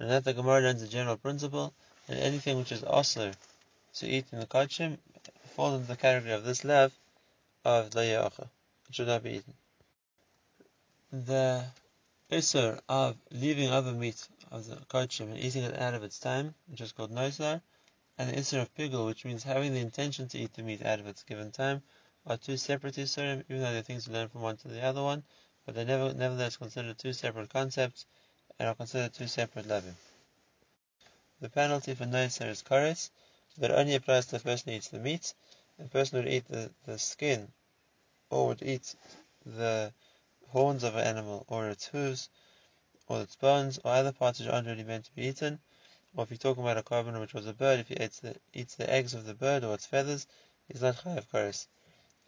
and 0.00 0.10
that 0.10 0.24
the 0.24 0.34
Gemara 0.34 0.62
learns 0.62 0.82
a 0.82 0.88
general 0.88 1.16
principle 1.16 1.72
that 2.08 2.16
anything 2.16 2.58
which 2.58 2.72
is 2.72 2.80
asur 2.82 3.32
to 3.94 4.08
eat 4.08 4.26
in 4.32 4.40
the 4.40 4.46
Kodshim 4.46 4.98
falls 5.54 5.74
into 5.74 5.86
the 5.86 5.96
category 5.96 6.32
of 6.32 6.42
this 6.42 6.64
lev 6.64 6.92
of 7.64 7.90
Layacha. 7.90 8.50
It 8.88 8.94
should 8.96 9.06
not 9.06 9.22
be 9.22 9.34
eaten. 9.34 9.54
The 11.12 11.66
Isser 12.32 12.80
of 12.88 13.16
leaving 13.30 13.70
over 13.70 13.92
meat 13.92 14.26
of 14.50 14.66
the 14.66 14.78
Kodshim 14.86 15.30
and 15.30 15.38
eating 15.38 15.62
it 15.62 15.78
out 15.78 15.94
of 15.94 16.02
its 16.02 16.18
time, 16.18 16.56
which 16.66 16.80
is 16.80 16.90
called 16.90 17.12
Nosar, 17.12 17.62
and 18.18 18.30
the 18.30 18.34
Isser 18.34 18.60
of 18.62 18.74
Pigul, 18.74 19.06
which 19.06 19.24
means 19.24 19.44
having 19.44 19.74
the 19.74 19.80
intention 19.80 20.26
to 20.26 20.38
eat 20.38 20.54
the 20.54 20.64
meat 20.64 20.84
out 20.84 20.98
of 20.98 21.06
its 21.06 21.22
given 21.22 21.52
time, 21.52 21.84
are 22.26 22.36
two 22.36 22.56
separate 22.56 22.98
Isserim, 22.98 23.44
even 23.48 23.62
though 23.62 23.72
they're 23.72 23.82
things 23.82 24.04
to 24.04 24.12
learn 24.12 24.28
from 24.28 24.42
one 24.42 24.56
to 24.58 24.68
the 24.68 24.82
other 24.82 25.02
one, 25.02 25.22
but 25.64 25.74
they're 25.74 25.84
never, 25.84 26.12
nevertheless 26.12 26.56
considered 26.56 26.98
two 26.98 27.12
separate 27.12 27.50
concepts 27.50 28.06
and 28.58 28.68
are 28.68 28.74
considered 28.74 29.14
two 29.14 29.26
separate 29.26 29.66
levim. 29.66 29.94
The 31.40 31.48
penalty 31.48 31.94
for 31.94 32.04
Noiser 32.04 32.48
is 32.48 32.62
Kares, 32.62 33.10
but 33.56 33.70
only 33.70 33.94
applies 33.94 34.26
to 34.26 34.32
the 34.32 34.40
person 34.40 34.70
who 34.70 34.76
eats 34.76 34.88
the 34.88 34.98
meat. 34.98 35.34
The 35.78 35.88
person 35.88 36.18
would 36.18 36.28
eat 36.28 36.48
the, 36.48 36.72
the 36.86 36.98
skin, 36.98 37.52
or 38.30 38.48
would 38.48 38.62
eat 38.62 38.96
the 39.46 39.92
horns 40.48 40.82
of 40.82 40.96
an 40.96 41.06
animal, 41.06 41.44
or 41.48 41.68
its 41.68 41.86
hooves, 41.86 42.28
or 43.06 43.22
its 43.22 43.36
bones, 43.36 43.78
or 43.84 43.92
other 43.92 44.12
parts 44.12 44.40
which 44.40 44.48
aren't 44.48 44.66
really 44.66 44.82
meant 44.82 45.04
to 45.04 45.12
be 45.12 45.26
eaten. 45.26 45.60
Or 46.16 46.24
if 46.24 46.30
you're 46.30 46.38
talking 46.38 46.64
about 46.64 46.78
a 46.78 46.82
korban 46.82 47.20
which 47.20 47.34
was 47.34 47.46
a 47.46 47.52
bird, 47.52 47.78
if 47.78 47.88
he 47.88 47.94
eats 47.94 48.18
the, 48.18 48.34
eats 48.52 48.74
the 48.74 48.90
eggs 48.90 49.14
of 49.14 49.24
the 49.24 49.34
bird 49.34 49.62
or 49.62 49.74
its 49.74 49.86
feathers, 49.86 50.26
he's 50.66 50.82
not 50.82 50.96
chayav 50.96 51.28
kares. 51.28 51.68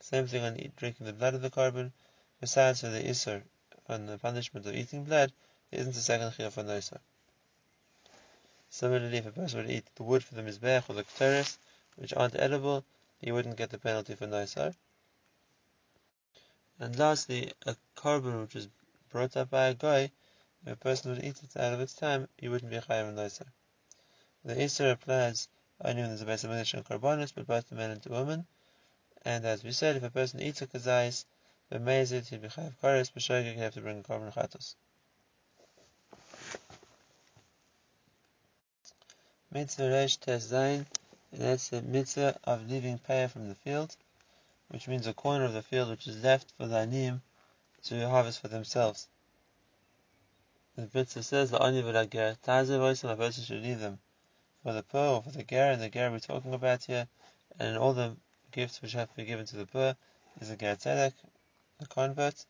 Same 0.02 0.26
thing 0.26 0.42
on 0.42 0.72
drinking 0.76 1.06
the 1.06 1.12
blood 1.12 1.34
of 1.34 1.42
the 1.42 1.50
korban. 1.50 1.92
Besides 2.40 2.80
for 2.80 2.88
the 2.88 3.02
isur 3.02 3.42
on 3.86 4.06
the 4.06 4.16
punishment 4.16 4.64
of 4.66 4.74
eating 4.74 5.04
blood, 5.04 5.30
there 5.70 5.80
isn't 5.80 5.94
a 5.94 6.00
second 6.00 6.32
chiyah 6.32 6.50
for 6.50 6.62
noisar. 6.62 7.00
Similarly, 8.70 9.18
if 9.18 9.26
a 9.26 9.32
person 9.32 9.58
would 9.58 9.70
eat 9.70 9.84
the 9.96 10.02
wood 10.02 10.24
for 10.24 10.34
the 10.34 10.42
mizbech 10.42 10.88
or 10.88 10.94
the 10.94 11.04
ketores, 11.04 11.58
which 11.96 12.14
aren't 12.14 12.34
edible, 12.34 12.84
he 13.18 13.30
wouldn't 13.30 13.58
get 13.58 13.68
the 13.68 13.78
penalty 13.78 14.14
for 14.14 14.26
noisar. 14.26 14.74
And 16.78 16.98
lastly, 16.98 17.52
a 17.66 17.76
korban 17.94 18.40
which 18.40 18.56
is 18.56 18.68
brought 19.10 19.36
up 19.36 19.50
by 19.50 19.66
a 19.66 19.74
goy, 19.74 20.10
if 20.64 20.72
a 20.72 20.76
person 20.76 21.10
would 21.10 21.22
eat 21.22 21.42
it 21.42 21.56
out 21.56 21.74
of 21.74 21.80
its 21.80 21.92
time, 21.92 22.26
he 22.38 22.48
wouldn't 22.48 22.70
be 22.70 22.78
chayav 22.78 23.12
noisar. 23.14 23.48
The 24.44 24.54
isur 24.54 24.92
applies 24.92 25.48
only 25.84 26.00
when 26.00 26.10
there's 26.10 26.22
a 26.22 26.26
base 26.26 26.44
of 26.44 26.50
and 26.50 26.86
korbanos, 26.86 27.34
but 27.34 27.46
both 27.46 27.68
to 27.68 27.74
men 27.74 27.90
and 27.90 28.02
to 28.04 28.08
women. 28.08 28.46
And 29.22 29.44
as 29.44 29.62
we 29.62 29.72
said, 29.72 29.96
if 29.96 30.02
a 30.02 30.10
person 30.10 30.40
eats 30.40 30.62
a 30.62 30.66
kazais, 30.66 31.24
b'mezid, 31.70 32.28
he'd 32.28 32.42
be 32.42 32.48
chayav 32.48 32.74
kares, 32.82 33.10
b'shogeg, 33.12 33.54
he'd 33.54 33.58
have 33.58 33.74
to 33.74 33.80
bring 33.80 34.00
a 34.00 34.02
korban 34.02 34.32
chatos. 34.32 34.74
Mitzvah 39.50 39.90
Resh 39.90 40.16
Tes 40.16 40.46
Zayin, 40.46 40.86
and 41.32 41.40
that's 41.40 41.68
the 41.68 41.82
mitzvah 41.82 42.38
of 42.44 42.68
leaving 42.70 42.98
payah 42.98 43.28
from 43.30 43.48
the 43.48 43.54
field. 43.54 43.96
which 44.68 44.86
means 44.86 45.06
a 45.06 45.12
corner 45.12 45.44
of 45.44 45.52
the 45.52 45.62
field 45.62 45.90
which 45.90 46.06
is 46.06 46.22
left 46.22 46.52
for 46.56 46.66
the 46.68 46.78
anim 46.78 47.20
to 47.82 48.08
harvest 48.08 48.38
for 48.40 48.46
themselves. 48.48 49.08
The 50.76 50.88
mitzvah 50.94 51.24
says 51.24 51.50
the 51.50 51.60
ani 51.60 51.82
v'lager 51.82 52.38
tazer 52.38 53.12
a 53.12 53.16
person 53.16 53.44
should 53.44 53.62
leave 53.62 53.80
them 53.80 53.98
for 54.62 54.72
the 54.72 54.84
or 54.96 55.22
for 55.22 55.30
the 55.30 55.42
ger, 55.42 55.72
and 55.72 55.82
the 55.82 55.90
ger 55.90 56.10
we're 56.10 56.20
talking 56.20 56.54
about 56.54 56.84
here, 56.84 57.08
and 57.58 57.76
all 57.76 57.92
the 57.92 58.16
gifts 58.50 58.82
which 58.82 58.92
have 58.92 59.08
to 59.10 59.16
be 59.16 59.24
given 59.24 59.46
to 59.46 59.56
the 59.56 59.66
poor 59.66 59.96
is 60.40 60.50
a 60.50 60.56
ger 60.56 60.76
tzedek, 60.76 61.12
a 61.80 61.86
convert. 61.86 62.46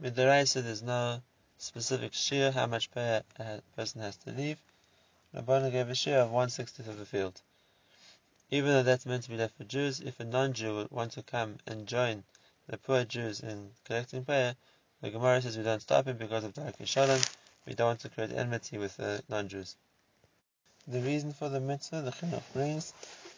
With 0.00 0.14
the 0.14 0.26
Raisa, 0.26 0.62
there's 0.62 0.82
no 0.82 1.22
specific 1.58 2.12
shiur 2.12 2.52
how 2.52 2.66
much 2.66 2.90
pay 2.90 3.22
a 3.38 3.60
person 3.76 4.00
has 4.00 4.16
to 4.18 4.30
leave. 4.30 4.58
Rabbanan 5.34 5.72
gave 5.72 5.90
a 5.90 5.94
share 5.94 6.20
of 6.20 6.30
one 6.30 6.48
sixtieth 6.48 6.88
of 6.88 6.98
the 6.98 7.04
field. 7.04 7.40
Even 8.50 8.70
though 8.70 8.82
that's 8.82 9.04
meant 9.04 9.24
to 9.24 9.30
be 9.30 9.36
left 9.36 9.56
for 9.56 9.64
Jews, 9.64 10.00
if 10.00 10.20
a 10.20 10.24
non-Jew 10.24 10.74
would 10.74 10.90
want 10.90 11.12
to 11.12 11.22
come 11.22 11.58
and 11.66 11.86
join 11.86 12.24
the 12.66 12.78
poor 12.78 13.04
Jews 13.04 13.40
in 13.40 13.72
collecting 13.84 14.24
pay, 14.24 14.54
the 15.02 15.10
Gemara 15.10 15.42
says 15.42 15.58
we 15.58 15.64
don't 15.64 15.82
stop 15.82 16.06
him 16.06 16.16
because 16.16 16.44
of 16.44 16.54
Darkei 16.54 16.86
Shalom. 16.86 17.20
We 17.66 17.74
don't 17.74 17.88
want 17.88 18.00
to 18.00 18.08
create 18.08 18.32
enmity 18.32 18.78
with 18.78 18.96
the 18.96 19.22
non-Jews. 19.28 19.76
The 20.90 21.02
reason 21.02 21.34
for 21.34 21.50
the 21.50 21.60
mitzvah, 21.60 22.00
the 22.00 22.12
Chinuch 22.12 22.50
brings, 22.54 22.94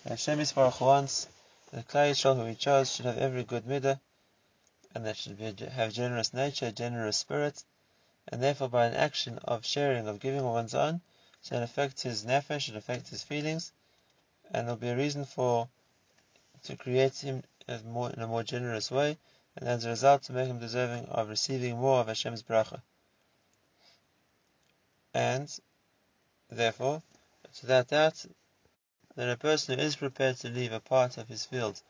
uh, 0.07 0.11
Hashem 0.11 0.39
Yisbarach 0.39 0.81
wants 0.81 1.27
the 1.73 1.83
Klal 1.83 2.13
Yisrael 2.13 2.37
who 2.37 2.45
he 2.45 2.55
chose 2.55 2.95
should 2.95 3.07
have 3.07 3.19
every 3.19 3.43
good 3.43 3.65
midah, 3.65 3.99
and 4.95 5.05
that 5.05 5.17
should 5.17 5.37
be, 5.37 5.67
have 5.67 5.93
generous 5.93 6.33
nature, 6.33 6.71
generous 6.71 7.17
spirit, 7.17 7.65
and 8.29 8.41
therefore 8.41 8.69
by 8.69 8.87
an 8.87 8.95
action 8.95 9.39
of 9.39 9.67
sharing, 9.67 10.07
of 10.07 10.21
giving 10.21 10.39
of 10.39 10.47
one's 10.47 10.77
own, 10.77 11.01
shall 11.43 11.61
affect 11.61 12.03
his 12.03 12.25
nefesh, 12.25 12.61
should 12.61 12.77
affect 12.77 13.09
his 13.09 13.25
feelings, 13.25 13.73
and 14.53 14.69
there'll 14.69 14.77
be 14.77 14.91
a 14.91 14.97
reason 14.97 15.25
for 15.25 15.69
to 16.63 16.77
create 16.77 17.19
him 17.19 17.43
more, 17.85 18.11
in 18.11 18.23
a 18.23 18.29
more 18.29 18.45
generous 18.45 18.93
way, 18.93 19.19
and 19.57 19.69
as 19.69 19.85
a 19.85 19.89
result 19.89 20.23
to 20.23 20.33
make 20.33 20.47
him 20.47 20.61
deserving 20.61 21.05
of 21.07 21.29
receiving 21.29 21.79
more 21.79 21.99
of 21.99 22.07
Hashem's 22.07 22.45
bracha. 22.45 22.81
And 25.13 25.53
therefore, 26.49 27.03
without 27.63 27.89
doubt, 27.89 28.25
that 29.17 29.29
a 29.29 29.37
person 29.37 29.79
who 29.79 29.85
is 29.85 29.97
prepared 29.97 30.37
to 30.37 30.49
leave 30.49 30.73
a 30.73 30.81
part 30.81 31.19
of 31.19 31.29
his 31.29 31.45
field 31.45 31.83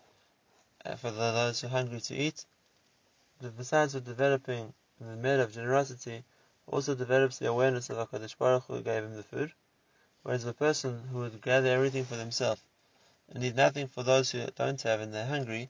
uh, 0.85 0.97
for 0.97 1.11
those 1.11 1.61
who 1.61 1.67
are 1.67 1.71
hungry 1.71 2.01
to 2.01 2.15
eat, 2.15 2.45
besides 3.57 3.93
developing 3.95 4.73
the 4.99 5.17
method 5.17 5.41
of 5.41 5.53
generosity, 5.53 6.25
also 6.67 6.95
develops 6.95 7.39
the 7.39 7.47
awareness 7.47 7.91
of 7.91 7.97
HaKadosh 7.97 8.39
Baruch 8.39 8.65
who 8.65 8.81
gave 8.81 9.05
him 9.05 9.15
the 9.17 9.23
food, 9.23 9.53
whereas 10.23 10.45
the 10.45 10.55
person 10.55 11.07
who 11.09 11.19
would 11.19 11.43
gather 11.43 11.69
everything 11.69 12.05
for 12.05 12.17
themselves 12.17 12.63
and 13.29 13.43
leave 13.43 13.55
nothing 13.55 13.87
for 13.87 14.03
those 14.03 14.31
who 14.31 14.45
don't 14.57 14.83
have 14.83 15.01
and 15.01 15.13
they're 15.13 15.27
hungry, 15.27 15.69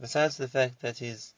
besides 0.00 0.36
the 0.36 0.48
fact 0.48 0.80
that 0.80 0.98
he's 0.98 1.32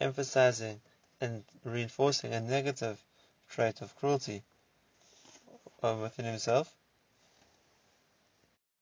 emphasizing 0.00 0.80
and 1.20 1.44
reinforcing 1.64 2.34
a 2.34 2.40
negative 2.40 3.02
trait 3.48 3.80
of 3.80 3.96
cruelty 3.96 4.42
within 5.82 6.24
himself, 6.24 6.74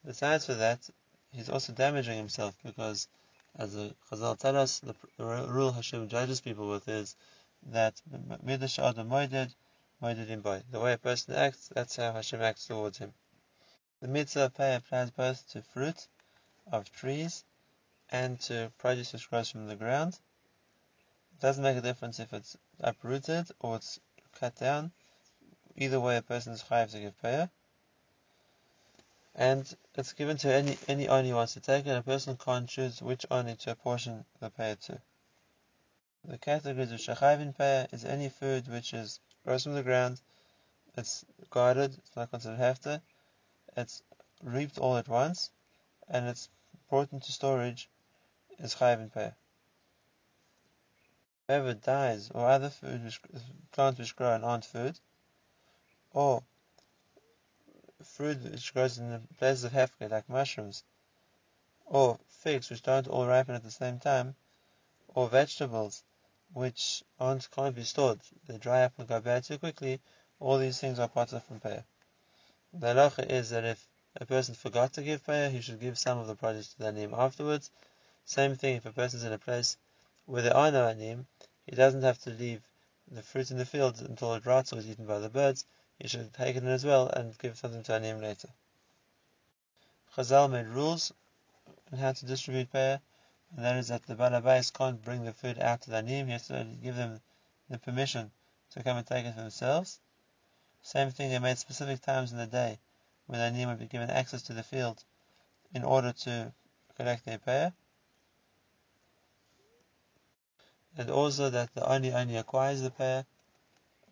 besides 0.04 0.46
for 0.46 0.54
that, 0.54 0.88
he's 1.32 1.48
also 1.48 1.72
damaging 1.72 2.16
himself 2.16 2.54
because, 2.64 3.08
as 3.56 3.74
the 3.74 3.94
Chazal 4.10 4.38
tell 4.38 4.56
us, 4.56 4.80
the, 4.80 4.94
rule 5.18 5.72
Hashem 5.72 6.08
judges 6.08 6.40
people 6.40 6.68
with 6.68 6.88
is 6.88 7.16
that 7.70 8.00
in 10.28 10.40
boy. 10.40 10.62
The 10.70 10.80
way 10.80 10.92
a 10.92 10.98
person 10.98 11.34
acts, 11.34 11.70
that's 11.74 11.96
how 11.96 12.12
Hashem 12.12 12.42
acts 12.42 12.66
towards 12.66 12.98
him. 12.98 13.14
The 14.00 14.08
mitzvah 14.08 14.46
of 14.46 14.54
pay 14.54 14.74
applies 14.74 15.10
both 15.10 15.48
to 15.52 15.62
fruit 15.62 16.08
of 16.70 16.90
trees 16.92 17.44
and 18.10 18.38
to 18.42 18.70
produce 18.78 19.12
which 19.12 19.30
grows 19.30 19.50
from 19.50 19.66
the 19.66 19.76
ground. 19.76 20.18
It 21.32 21.40
doesn't 21.40 21.62
make 21.62 21.76
a 21.76 21.80
difference 21.80 22.20
if 22.20 22.32
it's 22.32 22.56
uprooted 22.80 23.50
or 23.60 23.76
it's 23.76 23.98
cut 24.38 24.56
down. 24.56 24.92
Either 25.76 26.00
way, 26.00 26.16
a 26.16 26.22
person 26.22 26.52
is 26.52 26.62
chayav 26.62 26.90
to 26.90 27.00
give 27.00 27.20
payah. 27.22 27.50
And 29.34 29.76
it's 29.94 30.12
given 30.12 30.36
to 30.38 30.52
any 30.52 30.78
any 30.86 31.08
oni 31.08 31.32
wants 31.32 31.54
to 31.54 31.60
take 31.60 31.86
it. 31.86 31.96
A 31.96 32.02
person 32.02 32.36
can't 32.36 32.68
choose 32.68 33.02
which 33.02 33.26
oni 33.30 33.56
to 33.56 33.72
apportion 33.72 34.24
the 34.40 34.50
payah 34.50 34.80
to. 34.86 35.00
The 36.24 36.38
categories 36.38 36.92
of 36.92 37.00
shachayvin 37.00 37.56
payah 37.56 37.92
is 37.92 38.04
any 38.04 38.28
food 38.28 38.68
which 38.68 38.94
is 38.94 39.20
grows 39.44 39.64
from 39.64 39.74
the 39.74 39.82
ground, 39.82 40.20
it's 40.96 41.24
guarded, 41.50 41.98
it's 41.98 42.16
not 42.16 42.30
considered 42.30 42.60
hefta, 42.60 43.02
it's 43.76 44.02
reaped 44.42 44.78
all 44.78 44.96
at 44.96 45.08
once, 45.08 45.50
and 46.08 46.26
it's 46.28 46.48
brought 46.88 47.12
into 47.12 47.32
storage, 47.32 47.90
is 48.58 48.74
chayvin 48.76 49.10
payah. 49.10 49.34
Whoever 51.46 51.74
dies, 51.74 52.30
or 52.30 52.48
other 52.48 52.70
food 52.70 53.04
which 53.04 53.20
plants 53.72 53.98
which 53.98 54.16
grow 54.16 54.34
and 54.34 54.44
aren't 54.44 54.64
food, 54.64 54.98
or 56.12 56.42
fruit 58.04 58.42
which 58.42 58.72
grows 58.72 58.98
in 58.98 59.10
the 59.10 59.20
places 59.38 59.64
of 59.64 59.72
hefker, 59.72 60.10
like 60.10 60.28
mushrooms, 60.28 60.84
or 61.86 62.18
figs 62.28 62.70
which 62.70 62.82
don't 62.82 63.08
all 63.08 63.26
ripen 63.26 63.54
at 63.54 63.62
the 63.62 63.70
same 63.70 63.98
time, 63.98 64.36
or 65.08 65.28
vegetables 65.28 66.02
which 66.52 67.02
aren't 67.18 67.50
can't 67.50 67.74
be 67.74 67.84
stored, 67.84 68.20
they 68.46 68.58
dry 68.58 68.84
up 68.84 68.92
and 68.98 69.08
go 69.08 69.20
bad 69.20 69.44
too 69.44 69.58
quickly, 69.58 70.00
all 70.38 70.58
these 70.58 70.78
things 70.78 70.98
are 70.98 71.08
parts 71.08 71.32
of 71.32 71.42
from 71.44 71.60
payah. 71.60 71.84
The 72.72 72.88
halacha 72.88 73.30
is 73.30 73.50
that 73.50 73.64
if 73.64 73.86
a 74.16 74.26
person 74.26 74.54
forgot 74.54 74.92
to 74.94 75.02
give 75.02 75.24
payah, 75.24 75.50
he 75.50 75.60
should 75.60 75.80
give 75.80 75.98
some 75.98 76.18
of 76.18 76.26
the 76.26 76.34
produce 76.34 76.72
to 76.72 76.78
the 76.78 76.86
anim 76.86 77.14
afterwards. 77.14 77.70
Same 78.24 78.56
thing 78.56 78.76
if 78.76 78.86
a 78.86 78.92
person 78.92 79.18
is 79.20 79.24
in 79.24 79.32
a 79.32 79.38
place 79.38 79.76
where 80.26 80.42
there 80.42 80.56
are 80.56 80.70
no 80.70 80.88
anim, 80.88 81.26
he 81.66 81.76
doesn't 81.76 82.02
have 82.02 82.18
to 82.20 82.30
leave 82.30 82.62
the 83.10 83.22
fruit 83.22 83.50
in 83.50 83.58
the 83.58 83.66
field 83.66 84.00
until 84.00 84.34
it 84.34 84.46
rots 84.46 84.72
or 84.72 84.78
is 84.78 84.88
eaten 84.88 85.06
by 85.06 85.18
the 85.18 85.28
birds. 85.28 85.64
He 85.98 86.08
should 86.08 86.32
take 86.34 86.56
it 86.56 86.64
as 86.64 86.84
well 86.84 87.08
and 87.08 87.38
give 87.38 87.58
something 87.58 87.82
to 87.84 87.94
anim 87.94 88.20
later. 88.20 88.48
Chazal 90.14 90.50
made 90.50 90.66
rules 90.66 91.12
on 91.92 91.98
how 91.98 92.12
to 92.12 92.26
distribute 92.26 92.72
payah 92.72 93.00
and 93.56 93.64
that 93.64 93.76
is 93.76 93.88
that 93.88 94.02
the 94.04 94.16
Balabais 94.16 94.72
can't 94.72 95.02
bring 95.04 95.24
the 95.24 95.32
food 95.32 95.60
out 95.60 95.82
to 95.82 95.90
the 95.90 95.98
Anim, 95.98 96.26
he 96.26 96.32
has 96.32 96.48
to 96.48 96.64
give 96.82 96.96
them 96.96 97.20
the 97.68 97.78
permission 97.78 98.32
to 98.70 98.82
come 98.82 98.96
and 98.96 99.06
take 99.06 99.24
it 99.24 99.34
for 99.34 99.42
themselves. 99.42 100.00
Same 100.82 101.10
thing, 101.10 101.30
they 101.30 101.38
made 101.38 101.58
specific 101.58 102.00
times 102.00 102.32
in 102.32 102.38
the 102.38 102.46
day 102.46 102.80
when 103.26 103.38
the 103.38 103.44
Anim 103.44 103.68
would 103.68 103.78
be 103.78 103.86
given 103.86 104.10
access 104.10 104.42
to 104.42 104.54
the 104.54 104.64
field 104.64 105.04
in 105.72 105.84
order 105.84 106.12
to 106.12 106.52
collect 106.96 107.24
their 107.24 107.38
payah. 107.38 107.72
And 110.96 111.10
also 111.10 111.50
that 111.50 111.74
the 111.74 111.88
Oni 111.88 112.12
only 112.12 112.36
acquires 112.36 112.82
the 112.82 112.90
payah 112.90 113.24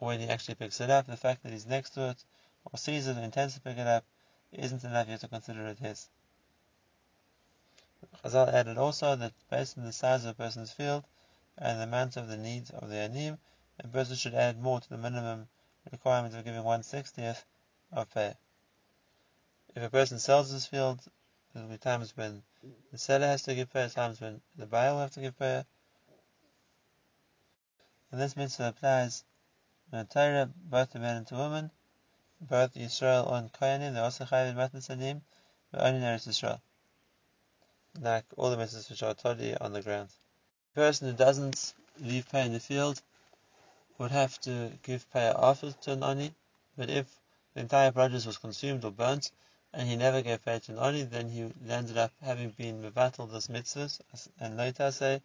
when 0.03 0.19
he 0.19 0.29
actually 0.29 0.57
picks 0.57 0.81
it 0.81 0.91
up. 0.91 1.07
The 1.07 1.17
fact 1.17 1.43
that 1.43 1.53
he's 1.53 1.67
next 1.67 1.91
to 1.91 2.11
it 2.11 2.25
or 2.65 2.77
sees 2.77 3.07
it 3.07 3.17
and 3.17 3.25
intends 3.25 3.55
to 3.55 3.61
pick 3.61 3.79
it 3.79 3.87
up 3.87 4.05
isn't 4.53 4.85
enough 4.85 5.09
yet 5.09 5.21
to 5.21 5.29
consider 5.29 5.67
it 5.67 5.79
his. 5.79 6.09
Chazal 8.25 8.53
added 8.53 8.79
also 8.79 9.15
that 9.15 9.33
based 9.49 9.79
on 9.79 9.85
the 9.85 9.93
size 9.93 10.25
of 10.25 10.31
a 10.31 10.35
person's 10.35 10.73
field 10.73 11.05
and 11.57 11.79
the 11.79 11.85
amount 11.85 12.17
of 12.17 12.29
the 12.29 12.37
needs 12.37 12.71
of 12.71 12.91
the 12.91 12.97
anim, 12.97 13.39
a 13.79 13.87
person 13.89 14.17
should 14.17 14.35
add 14.35 14.61
more 14.61 14.81
to 14.81 14.89
the 14.89 14.99
minimum 14.99 15.47
requirement 15.91 16.35
of 16.35 16.45
giving 16.45 16.65
one 16.65 16.83
sixtieth 16.83 17.45
of 17.93 18.13
pay. 18.13 18.35
If 19.77 19.85
a 19.85 19.91
person 19.91 20.19
sells 20.19 20.51
his 20.51 20.67
field, 20.67 21.01
there 21.55 21.63
will 21.63 21.71
be 21.71 21.79
times 21.79 22.17
when 22.17 22.43
the 22.91 22.99
seller 22.99 23.27
has 23.27 23.43
to 23.45 23.55
give 23.55 23.73
pay, 23.73 23.89
times 23.89 24.21
when 24.21 24.41
the 24.57 24.67
buyer 24.67 24.93
will 24.93 25.01
have 25.01 25.13
to 25.13 25.21
give 25.21 25.39
pay. 25.39 25.65
And 28.11 28.21
this 28.21 28.37
mitzvah 28.37 28.69
applies 28.69 29.25
in 29.93 30.07
Torah, 30.07 30.51
both 30.57 30.93
the 30.93 30.99
man 30.99 31.19
and 31.19 31.27
the 31.27 31.35
woman, 31.35 31.71
both 32.41 32.75
Yisrael 32.75 33.33
and 33.33 33.53
Kohanim, 33.53 33.95
they 33.95 34.01
also 34.01 34.25
chayav 34.25 34.51
in 34.51 34.57
Matan 34.57 35.23
but 35.71 35.81
only 35.81 35.99
in 35.99 36.05
Eretz 36.05 36.27
Yisrael 36.27 36.61
like 38.01 38.25
all 38.39 38.49
the 38.49 38.57
mitzvahs 38.57 38.89
which 38.89 39.03
are 39.03 39.13
totally 39.13 39.55
on 39.59 39.75
the 39.75 39.83
ground. 39.83 40.09
The 40.75 40.81
person 40.81 41.09
who 41.09 41.15
doesn't 41.15 41.75
leave 42.01 42.27
pay 42.31 42.47
in 42.47 42.55
the 42.55 42.61
field 42.61 43.03
would 43.99 44.11
have 44.11 44.41
to 44.41 44.73
give 44.83 45.11
pay 45.13 45.29
after 45.29 45.73
to 45.73 45.93
an 45.93 46.03
ani, 46.03 46.35
but 46.77 46.89
if 46.89 47.07
the 47.53 47.61
entire 47.61 47.93
produce 47.93 48.25
was 48.25 48.39
consumed 48.39 48.85
or 48.85 48.91
burnt, 48.91 49.31
and 49.75 49.89
he 49.89 49.97
never 49.97 50.23
gave 50.23 50.43
pay 50.43 50.59
to 50.59 50.73
an 50.73 50.79
ani, 50.79 51.03
then 51.03 51.29
he 51.29 51.53
ended 51.69 51.99
up 51.99 52.13
having 52.23 52.51
been 52.51 52.83
mevatel 52.83 53.31
this 53.31 53.49
mitzvahs, 53.49 54.01
and 54.41 54.57
later 54.57 54.91
say, 54.91 55.21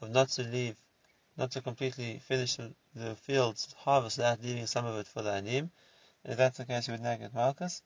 of 0.00 0.10
not 0.10 0.28
to 0.28 0.44
leave, 0.44 0.76
not 1.36 1.50
to 1.50 1.60
completely 1.60 2.20
finish 2.20 2.56
field's 3.16 3.72
harvest 3.78 4.18
without 4.18 4.42
leaving 4.42 4.66
some 4.66 4.86
of 4.86 4.98
it 4.98 5.06
for 5.06 5.22
the 5.22 5.32
anim. 5.32 5.70
If 6.24 6.36
that's 6.36 6.58
the 6.58 6.64
case, 6.64 6.86
he 6.86 6.92
would 6.92 7.02
not 7.02 7.20
get 7.20 7.34
malchus. 7.34 7.82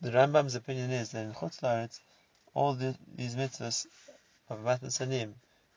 The 0.00 0.10
Rambam's 0.10 0.54
opinion 0.54 0.90
is 0.90 1.10
that 1.10 1.24
in 1.24 1.32
Chutz 1.34 2.00
all 2.54 2.74
the, 2.74 2.96
these 3.14 3.36
mitzvahs 3.36 3.86
of 4.48 4.62
Matan 4.62 4.88
Sanim, 4.88 5.34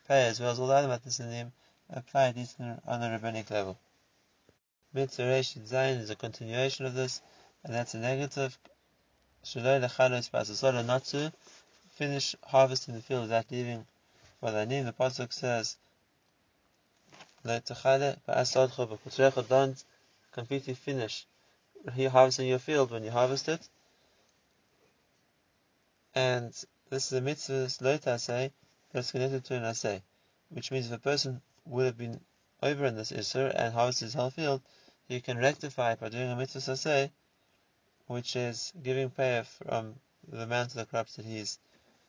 pay 0.08 0.28
as 0.28 0.40
well 0.40 0.52
as 0.52 0.60
all 0.60 0.68
the 0.68 0.74
other 0.74 0.88
Matan 0.88 1.12
Sanim, 1.12 1.52
apply 1.90 2.30
at 2.30 2.36
least 2.36 2.60
on 2.60 3.04
a 3.04 3.12
rabbinic 3.12 3.50
level. 3.50 3.78
Mitzvah 4.94 5.24
Reshit 5.24 5.68
Zayin 5.68 6.00
is 6.00 6.10
a 6.10 6.16
continuation 6.16 6.86
of 6.86 6.96
this, 6.96 7.22
and 7.64 7.74
that's 7.74 7.94
a 7.94 7.98
negative 7.98 8.58
not 9.54 11.04
to 11.06 11.32
finish 11.94 12.36
harvesting 12.44 12.96
the 12.96 13.02
field 13.02 13.22
without 13.22 13.52
leaving 13.52 13.86
for 14.40 14.50
the 14.50 14.66
name. 14.66 14.86
The 14.86 14.94
pasuk 14.94 15.32
says, 15.32 15.78
don't 19.44 19.84
completely 20.32 20.74
finish 20.74 21.28
harvesting 21.88 22.48
your 22.48 22.60
field 22.60 22.92
when 22.92 23.04
you 23.04 23.12
harvest 23.12 23.48
it. 23.48 23.70
And 26.16 26.52
this 26.90 27.08
is 27.08 27.14
a 27.14 27.22
mitzvah 27.22 27.68
loita 27.84 28.20
say 28.20 28.52
that's 28.92 29.12
connected 29.12 29.46
to 29.46 29.56
an 29.56 29.64
asay, 29.64 30.02
which 30.50 30.72
means 30.72 30.88
if 30.88 30.94
a 30.94 30.98
person 30.98 31.42
would 31.66 31.86
have 31.86 31.98
been 31.98 32.20
over 32.64 32.86
in 32.86 32.96
this 32.96 33.12
isser 33.12 33.52
and 33.54 33.74
harvested 33.74 34.06
his 34.06 34.14
whole 34.14 34.30
field, 34.30 34.62
he 35.08 35.22
can 35.22 35.38
rectify 35.38 35.92
it 35.92 36.00
by 36.00 36.10
doing 36.10 36.32
a 36.32 36.36
mitzvah 36.36 36.72
asay, 36.72 37.12
which 38.08 38.36
is 38.36 38.74
giving 38.82 39.10
pay 39.10 39.44
from 39.44 40.00
the 40.28 40.42
amount 40.42 40.72
of 40.72 40.78
the 40.78 40.86
crops 40.86 41.16
that 41.16 41.26
he's 41.26 41.60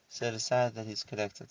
set 0.09 0.35
aside 0.35 0.75
that 0.75 0.87
he's 0.87 1.05
collected. 1.05 1.49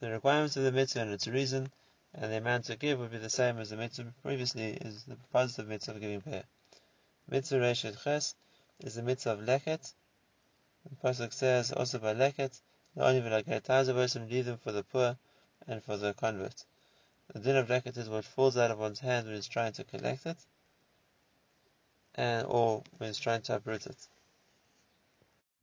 The 0.00 0.12
requirements 0.12 0.56
of 0.56 0.62
the 0.62 0.70
mitzvah 0.70 1.00
and 1.00 1.12
its 1.12 1.26
reason 1.26 1.72
and 2.14 2.30
the 2.30 2.36
amount 2.36 2.66
to 2.66 2.76
give 2.76 3.00
would 3.00 3.10
be 3.10 3.18
the 3.18 3.28
same 3.28 3.58
as 3.58 3.70
the 3.70 3.76
mitzvah 3.76 4.14
previously 4.22 4.74
is 4.74 5.02
the 5.02 5.16
positive 5.32 5.66
mitzvah 5.66 5.94
of 5.94 6.00
giving 6.00 6.20
pay. 6.20 6.44
Mitzvah 7.26 7.56
Reshet 7.56 8.00
Ches 8.00 8.36
is 8.78 8.94
the 8.94 9.02
mitzvah 9.02 9.32
of 9.32 9.40
leket. 9.40 9.92
The 10.88 10.94
pasuk 11.02 11.32
says 11.32 11.72
also 11.72 11.98
by 11.98 12.14
leket, 12.14 12.60
the 12.94 13.04
only 13.04 13.20
v'lagertazav 13.20 14.30
leave 14.30 14.44
them 14.44 14.58
for 14.58 14.70
the 14.70 14.84
poor 14.84 15.18
and 15.66 15.82
for 15.82 15.96
the 15.96 16.14
convert. 16.14 16.64
The 17.32 17.40
din 17.40 17.56
of 17.56 17.66
leket 17.66 17.96
is 17.96 18.08
what 18.08 18.24
falls 18.24 18.56
out 18.56 18.70
of 18.70 18.78
one's 18.78 19.00
hand 19.00 19.26
when 19.26 19.34
he's 19.34 19.48
trying 19.48 19.72
to 19.72 19.84
collect 19.84 20.26
it, 20.26 20.38
and 22.14 22.46
or 22.46 22.84
when 22.98 23.08
he's 23.08 23.18
trying 23.18 23.42
to 23.42 23.56
uproot 23.56 23.86
it. 23.88 24.08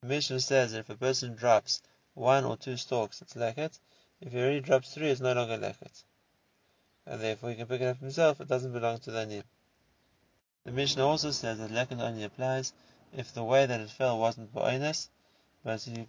The 0.01 0.07
Mishnah 0.07 0.41
says 0.41 0.73
that 0.73 0.79
if 0.79 0.89
a 0.89 0.97
person 0.97 1.35
drops 1.35 1.81
one 2.13 2.43
or 2.43 2.57
two 2.57 2.75
stalks, 2.75 3.21
it's 3.21 3.33
leket. 3.33 3.79
If 4.21 4.31
he 4.31 4.39
already 4.39 4.61
drops 4.61 4.93
three, 4.93 5.09
it's 5.09 5.21
no 5.21 5.33
longer 5.33 5.57
leket 5.57 6.03
and 7.07 7.21
therefore 7.21 7.51
he 7.51 7.55
can 7.55 7.67
pick 7.67 7.81
it 7.81 7.85
up 7.85 7.99
himself, 7.99 8.41
it 8.41 8.47
doesn't 8.47 8.73
belong 8.73 8.99
to 8.99 9.11
the 9.11 9.19
Anim. 9.19 9.43
The 10.63 10.71
Mishnah 10.71 11.05
also 11.05 11.31
says 11.31 11.59
that 11.59 11.69
Lekon 11.69 12.01
only 12.01 12.23
applies 12.23 12.73
if 13.13 13.31
the 13.33 13.43
way 13.43 13.65
that 13.65 13.79
it 13.79 13.91
fell 13.91 14.17
wasn't 14.17 14.53
Ba'inus, 14.53 15.09
but 15.63 15.81
he 15.81 16.07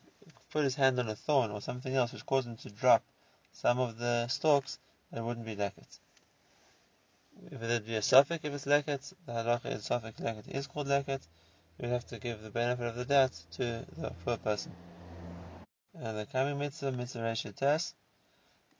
put 0.50 0.64
his 0.64 0.74
hand 0.74 0.98
on 0.98 1.08
a 1.08 1.14
thorn 1.14 1.50
or 1.50 1.60
something 1.60 1.94
else 1.94 2.12
which 2.12 2.24
caused 2.24 2.48
him 2.48 2.56
to 2.56 2.70
drop 2.70 3.02
some 3.52 3.78
of 3.78 3.98
the 3.98 4.26
stalks, 4.28 4.78
it 5.12 5.20
wouldn't 5.20 5.44
be 5.44 5.56
leket. 5.56 5.98
If 7.50 7.62
it 7.62 7.68
would 7.68 7.86
be 7.86 7.96
a 7.96 8.02
suffix 8.02 8.42
if 8.44 8.54
it's 8.54 8.64
leket, 8.64 9.12
the 9.26 9.32
halacha 9.32 9.66
is 9.66 9.84
suffix 9.84 10.18
leket 10.18 10.48
is 10.48 10.66
called 10.66 10.86
leket, 10.86 11.20
you 11.78 11.88
have 11.88 12.06
to 12.06 12.18
give 12.18 12.40
the 12.40 12.50
benefit 12.50 12.86
of 12.86 12.96
the 12.96 13.04
doubt 13.04 13.32
to 13.52 13.84
the 13.98 14.10
poor 14.24 14.38
person. 14.38 14.74
And 15.98 16.18
the 16.18 16.26
coming 16.26 16.58
mitzvah, 16.58 16.92
mitzvah 16.92 17.20
Reshet 17.20 17.94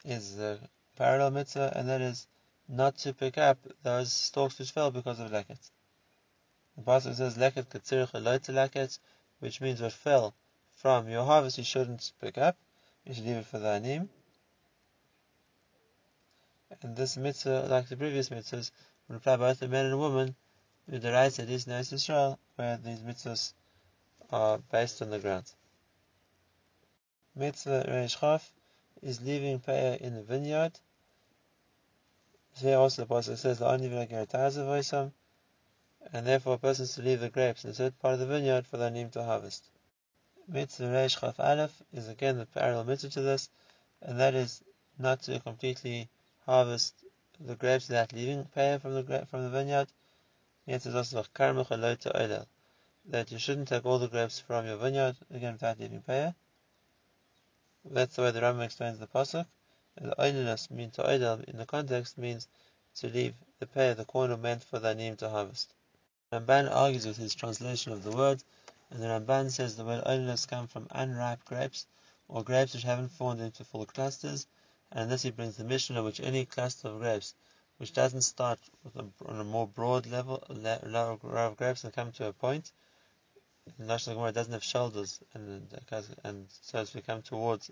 is 0.05 0.35
the 0.35 0.59
parallel 0.97 1.31
mitzvah, 1.31 1.73
and 1.75 1.89
that 1.89 1.99
is 1.99 2.27
not 2.67 2.95
to 2.97 3.13
pick 3.13 3.39
up 3.39 3.57
those 3.81 4.13
stalks 4.13 4.59
which 4.59 4.71
fell 4.71 4.91
because 4.91 5.19
of 5.19 5.31
leket. 5.31 5.71
The 6.75 6.83
pasuk 6.83 7.15
says 7.15 7.35
leket 7.35 7.69
katzirich 7.69 8.11
leket, 8.11 8.99
which 9.39 9.61
means 9.61 9.81
what 9.81 9.93
fell 9.93 10.35
from 10.75 11.09
your 11.09 11.25
harvest 11.25 11.57
you 11.57 11.63
shouldn't 11.63 12.11
pick 12.21 12.37
up, 12.37 12.55
you 13.03 13.15
should 13.15 13.25
leave 13.25 13.37
it 13.37 13.47
for 13.47 13.57
the 13.57 13.69
anim. 13.69 14.09
And 16.83 16.95
this 16.95 17.17
mitzvah, 17.17 17.65
like 17.67 17.89
the 17.89 17.97
previous 17.97 18.29
mitzvahs, 18.29 18.69
would 19.07 19.17
apply 19.17 19.37
both 19.37 19.59
to 19.59 19.67
men 19.67 19.87
and 19.87 19.99
women, 19.99 20.35
with 20.87 21.01
the 21.01 21.11
rights 21.11 21.37
that 21.37 21.49
is 21.49 21.67
Israel, 21.67 22.37
where 22.57 22.77
these 22.77 22.99
mitzvahs 22.99 23.53
are 24.29 24.59
based 24.59 25.01
on 25.01 25.09
the 25.09 25.17
ground. 25.17 25.51
Mitzvah 27.39 27.85
Reish 27.87 28.49
is 29.03 29.21
leaving 29.21 29.59
payah 29.59 30.01
in 30.01 30.15
the 30.15 30.23
vineyard, 30.23 30.79
here 32.55 32.79
also 32.79 33.05
the 33.05 33.13
Pasuk 33.13 33.37
says, 33.37 33.59
the 33.59 35.11
and 36.13 36.25
therefore 36.25 36.55
a 36.55 36.57
person 36.57 36.85
is 36.85 36.95
to 36.95 37.03
leave 37.03 37.19
the 37.19 37.29
grapes 37.29 37.63
in 37.63 37.69
a 37.69 37.73
certain 37.75 37.99
part 38.01 38.15
of 38.15 38.21
the 38.21 38.25
vineyard 38.25 38.65
for 38.65 38.77
the 38.77 38.85
Anim 38.85 39.11
to 39.11 39.23
harvest. 39.23 39.69
Mitzvah 40.47 40.85
Reish 40.85 41.19
Chaf 41.19 41.39
Aleph 41.39 41.79
is 41.93 42.07
again 42.07 42.39
the 42.39 42.47
parallel 42.47 42.85
mitzvah 42.85 43.09
to 43.09 43.21
this, 43.21 43.51
and 44.01 44.19
that 44.19 44.33
is 44.33 44.63
not 44.97 45.21
to 45.21 45.39
completely 45.39 46.09
harvest 46.47 46.95
the 47.39 47.55
grapes 47.55 47.87
without 47.87 48.13
leaving 48.13 48.45
payah 48.45 48.81
from 48.81 48.95
the 48.95 49.27
from 49.29 49.43
the 49.43 49.51
vineyard. 49.51 49.89
Yet 50.65 50.81
there's 50.81 50.95
also 50.95 51.23
Karmach 51.35 51.69
Eloi 51.69 51.97
to 51.97 52.09
Oilel, 52.17 52.47
that 53.05 53.31
you 53.31 53.37
shouldn't 53.37 53.67
take 53.67 53.85
all 53.85 53.99
the 53.99 54.07
grapes 54.07 54.39
from 54.39 54.65
your 54.65 54.77
vineyard 54.77 55.17
again 55.29 55.53
without 55.53 55.79
leaving 55.79 56.01
payah. 56.01 56.33
That's 57.89 58.17
the 58.17 58.23
way 58.23 58.31
the 58.31 58.41
Rambam 58.41 58.65
explains 58.65 58.99
the 58.99 59.07
pasuk. 59.07 59.45
The 59.95 60.13
idleness 60.21 60.69
mean 60.69 60.91
to 60.91 61.07
idle 61.07 61.39
in 61.47 61.57
the 61.57 61.65
context 61.65 62.17
means 62.17 62.47
to 62.95 63.07
leave 63.07 63.33
the 63.59 63.65
pay 63.65 63.93
the 63.93 64.03
corner 64.03 64.35
meant 64.35 64.65
for 64.65 64.77
the 64.77 64.93
name 64.93 65.15
to 65.17 65.29
harvest. 65.29 65.73
Ramban 66.29 66.69
argues 66.69 67.05
with 67.05 67.15
his 67.15 67.33
translation 67.33 67.93
of 67.93 68.03
the 68.03 68.11
word, 68.11 68.43
and 68.89 69.01
the 69.01 69.07
Ramban 69.07 69.51
says 69.51 69.77
the 69.77 69.85
word 69.85 70.03
idleness 70.05 70.45
comes 70.45 70.69
from 70.69 70.89
unripe 70.91 71.45
grapes, 71.45 71.87
or 72.27 72.43
grapes 72.43 72.73
which 72.73 72.83
haven't 72.83 73.09
formed 73.09 73.39
into 73.39 73.63
full 73.63 73.85
clusters, 73.85 74.47
and 74.91 75.09
this 75.09 75.21
he 75.21 75.31
brings 75.31 75.55
the 75.55 75.63
Mishnah 75.63 76.03
which 76.03 76.19
any 76.19 76.45
cluster 76.45 76.89
of 76.89 76.99
grapes 76.99 77.35
which 77.77 77.93
doesn't 77.93 78.23
start 78.23 78.59
a, 78.95 79.05
on 79.25 79.39
a 79.39 79.45
more 79.45 79.65
broad 79.67 80.05
level, 80.07 80.43
row 80.49 81.19
of 81.23 81.55
grapes 81.55 81.85
and 81.85 81.93
come 81.93 82.11
to 82.11 82.27
a 82.27 82.33
point, 82.33 82.73
in 83.79 83.87
Lashon 83.87 84.13
Gemara 84.13 84.31
doesn't 84.31 84.53
have 84.53 84.63
shoulders, 84.63 85.19
and, 85.33 85.67
and 86.23 86.47
so 86.61 86.79
as 86.79 86.93
we 86.93 87.01
come 87.01 87.21
towards 87.21 87.69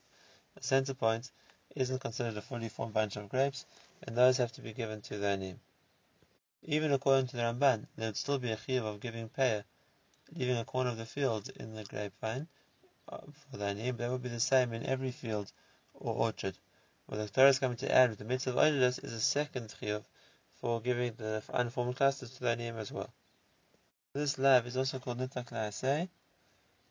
a 0.57 0.63
center 0.63 0.93
point, 0.93 1.31
isn't 1.75 1.99
considered 1.99 2.37
a 2.37 2.41
fully 2.41 2.69
formed 2.69 2.93
bunch 2.93 3.15
of 3.15 3.29
grapes, 3.29 3.65
and 4.03 4.17
those 4.17 4.37
have 4.37 4.51
to 4.53 4.61
be 4.61 4.73
given 4.73 5.01
to 5.01 5.17
their 5.17 5.37
name. 5.37 5.59
Even 6.63 6.91
according 6.91 7.27
to 7.27 7.37
the 7.37 7.43
Ramban, 7.43 7.87
there 7.95 8.07
would 8.07 8.17
still 8.17 8.39
be 8.39 8.51
a 8.51 8.57
chiyuv 8.57 8.83
of 8.83 8.99
giving 8.99 9.29
payah, 9.29 9.63
leaving 10.33 10.57
a 10.57 10.65
corner 10.65 10.89
of 10.89 10.97
the 10.97 11.05
field 11.05 11.49
in 11.49 11.75
the 11.75 11.83
grapevine 11.83 12.47
uh, 13.09 13.19
for 13.49 13.57
their 13.57 13.75
name. 13.75 13.97
That 13.97 14.09
would 14.09 14.23
be 14.23 14.29
the 14.29 14.39
same 14.39 14.73
in 14.73 14.85
every 14.85 15.11
field 15.11 15.51
or 15.93 16.15
orchard. 16.15 16.57
What 17.05 17.17
the 17.17 17.29
Torah 17.29 17.49
is 17.49 17.59
coming 17.59 17.77
to 17.77 17.91
add 17.91 18.09
with 18.09 18.19
the 18.19 18.25
mitzvah 18.25 18.51
of 18.51 18.57
Oilus 18.57 19.03
is 19.03 19.13
a 19.13 19.21
second 19.21 19.75
chiyuv 19.79 20.03
for 20.55 20.81
giving 20.81 21.13
the 21.13 21.43
unformed 21.53 21.97
clusters 21.97 22.31
to 22.31 22.43
their 22.43 22.55
name 22.55 22.77
as 22.77 22.91
well. 22.91 23.13
This 24.15 24.37
lav 24.37 24.65
is 24.65 24.77
also 24.77 24.97
called 24.97 25.17
nitak 25.17 26.07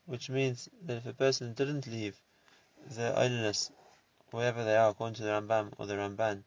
which 0.05 0.29
means 0.29 0.69
that 0.83 0.99
if 0.99 1.07
a 1.07 1.15
person 1.15 1.55
didn't 1.55 1.87
leave 1.87 2.21
the 2.87 3.19
oiliness 3.19 3.71
wherever 4.31 4.63
they 4.63 4.77
are, 4.77 4.91
according 4.91 5.15
to 5.15 5.23
the 5.23 5.31
Rambam 5.31 5.73
or 5.79 5.87
the 5.87 5.97
Ramban, 5.97 6.45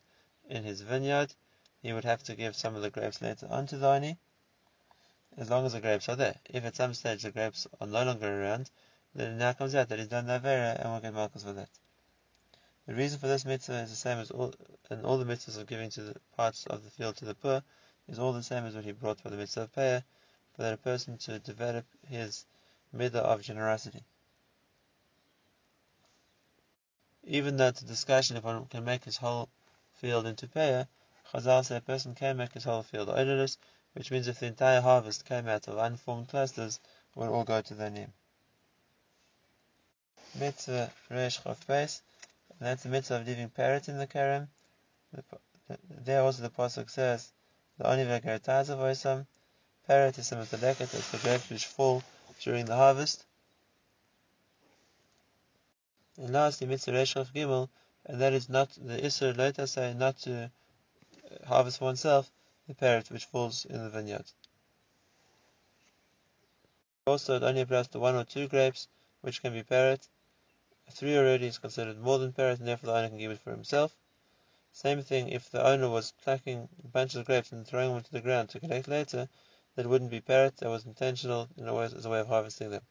in 0.48 0.64
his 0.64 0.82
vineyard, 0.82 1.34
he 1.82 1.94
would 1.94 2.04
have 2.04 2.22
to 2.26 2.36
give 2.36 2.56
some 2.56 2.76
of 2.76 2.84
the 2.84 2.92
grapes 2.92 3.24
later 3.24 3.48
on 3.50 3.66
to 3.66 3.78
the 3.80 3.88
Ani, 3.88 4.20
as 5.36 5.50
long 5.50 5.66
as 5.66 5.74
the 5.74 5.82
grapes 5.82 6.08
are 6.10 6.16
there. 6.16 6.36
If 6.46 6.64
at 6.64 6.76
some 6.76 6.94
stage 6.94 7.24
the 7.24 7.32
grapes 7.32 7.66
are 7.82 7.88
no 7.88 8.04
longer 8.04 8.44
around, 8.44 8.70
then 9.16 9.32
it 9.32 9.38
now 9.38 9.54
comes 9.54 9.74
out 9.74 9.90
that 9.90 9.98
he's 9.98 10.10
done 10.10 10.28
the 10.28 10.40
Avera 10.40 10.80
and 10.80 10.94
will 10.94 11.00
get 11.00 11.16
Malchus 11.16 11.42
for 11.42 11.54
that. 11.54 11.70
The 12.86 12.94
reason 12.94 13.18
for 13.18 13.26
this 13.26 13.46
mitzvah 13.46 13.80
is 13.80 13.90
the 13.90 13.96
same 13.96 14.20
as 14.20 14.30
all, 14.30 14.54
and 14.92 15.04
all 15.08 15.18
the 15.18 15.26
mitzvahs 15.26 15.58
of 15.58 15.66
giving 15.66 15.90
to 15.90 16.04
the 16.04 16.20
parts 16.36 16.68
of 16.68 16.84
the 16.84 16.92
field 16.92 17.18
to 17.18 17.26
the 17.26 17.34
poor 17.34 17.64
is 18.08 18.20
all 18.20 18.32
the 18.32 18.44
same 18.44 18.64
as 18.66 18.76
what 18.76 18.86
he 18.86 18.92
brought 18.92 19.20
for 19.20 19.32
the 19.32 19.38
mitzvah 19.38 19.62
of 19.62 19.74
Payah, 19.74 20.04
that 20.58 20.74
a 20.74 20.78
person 20.78 21.18
to 21.18 21.40
develop 21.40 21.86
his 22.08 22.46
midah 22.96 23.16
of 23.16 23.42
generosity. 23.42 24.04
Even 27.24 27.58
though 27.58 27.72
the 27.72 27.86
discussion 27.86 28.38
if 28.38 28.44
one 28.44 28.66
can 28.66 28.84
make 28.86 29.04
his 29.04 29.18
whole 29.18 29.50
field 29.96 30.26
into 30.26 30.48
payah, 30.48 30.88
Chazal 31.32 31.66
say 31.66 31.76
a 31.78 31.82
person 31.82 32.16
can 32.16 32.38
make 32.38 32.54
his 32.54 32.64
whole 32.64 32.84
field 32.84 33.10
odorless, 33.10 33.58
which 33.94 34.12
means 34.12 34.28
if 34.28 34.40
the 34.40 34.46
entire 34.46 34.82
harvest 34.82 35.26
came 35.26 35.48
out 35.48 35.68
of 35.68 35.78
unformed 35.78 36.30
clusters, 36.30 36.80
would 37.16 37.30
all 37.30 37.44
go 37.44 37.62
to 37.62 37.74
their 37.74 37.90
name. 37.90 38.14
Mitzvah 40.36 40.92
Resh 41.10 41.42
Chof 41.42 41.66
Beis, 41.66 42.02
that's 42.60 42.84
the 42.84 42.90
mitzvah 42.90 43.16
of 43.18 43.28
leaving 43.28 43.50
peret 43.50 43.90
in 43.90 43.98
the 43.98 44.08
karam. 44.08 44.50
There 45.90 46.22
also 46.22 46.44
the 46.44 46.50
pasuk 46.50 46.90
says, 46.90 47.32
the 47.78 47.88
only 47.88 48.04
of 48.04 48.10
Oisam, 48.14 49.26
peret 49.88 50.18
is 50.18 50.28
some 50.28 50.40
of 50.40 50.50
the 50.50 50.58
leket, 50.58 50.92
that's 50.92 51.12
the 51.12 51.18
grapes 51.20 51.50
which 51.50 51.66
fall 51.66 52.04
during 52.42 52.66
the 52.66 52.76
harvest. 52.76 53.26
And 56.18 56.34
lastly, 56.34 56.68
mitzvah 56.68 56.92
Reshchav 56.92 57.32
Gimel, 57.34 57.70
and 58.06 58.20
that 58.22 58.34
is 58.34 58.50
not 58.50 58.70
the 58.72 58.98
Isser 58.98 59.34
Loitasai, 59.34 59.96
not 59.96 60.18
to 60.20 60.46
uh, 60.46 61.46
harvest 61.46 61.78
for 61.78 61.86
oneself 61.86 62.32
the 62.68 62.74
peret 62.74 63.12
which 63.12 63.26
falls 63.26 63.66
in 63.66 63.84
the 63.84 63.90
vineyard. 63.90 64.26
Also, 67.06 67.38
it 67.38 67.44
only 67.44 67.62
applies 67.62 67.88
to 67.88 68.00
one 68.00 68.16
or 68.16 68.26
two 68.26 68.48
grapes, 68.48 68.88
which 69.22 69.42
can 69.42 69.54
be 69.54 69.64
peret. 69.64 70.08
Three 70.92 71.18
already 71.18 71.48
is 71.48 71.60
considered 71.60 72.00
more 72.00 72.18
than 72.18 72.34
peret, 72.34 72.60
and 72.60 72.68
therefore 72.68 72.88
the 72.88 72.98
owner 72.98 73.10
can 73.10 73.18
give 73.18 73.32
it 73.32 73.40
for 73.40 73.52
himself. 73.52 73.96
Same 74.74 75.02
thing 75.02 75.30
if 75.30 75.50
the 75.50 75.66
owner 75.66 75.90
was 75.90 76.12
plucking 76.24 76.68
bunches 76.92 77.16
of 77.16 77.26
grapes 77.26 77.52
and 77.52 77.66
throwing 77.66 77.94
them 77.94 78.04
to 78.04 78.12
the 78.12 78.22
ground 78.22 78.50
to 78.50 78.60
collect 78.60 78.88
later, 78.88 79.30
that 79.78 79.88
wouldn't 79.88 80.10
be 80.10 80.20
peret, 80.20 80.58
that 80.58 80.70
was 80.70 80.88
intentional 80.88 81.48
in 81.56 81.68
a 81.68 81.74
way, 81.74 81.86
as 81.86 82.04
a 82.04 82.10
way 82.10 82.20
of 82.20 82.28
harvesting 82.28 82.72
them. 82.72 82.82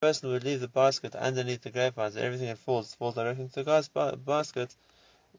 The 0.00 0.06
person 0.06 0.30
would 0.30 0.44
leave 0.44 0.60
the 0.60 0.68
basket 0.68 1.16
underneath 1.16 1.62
the 1.62 1.70
grapevines, 1.70 2.16
everything 2.16 2.46
that 2.46 2.58
falls 2.58 2.94
falls 2.94 3.16
directly 3.16 3.44
into 3.44 3.64
the 3.64 4.18
basket, 4.24 4.76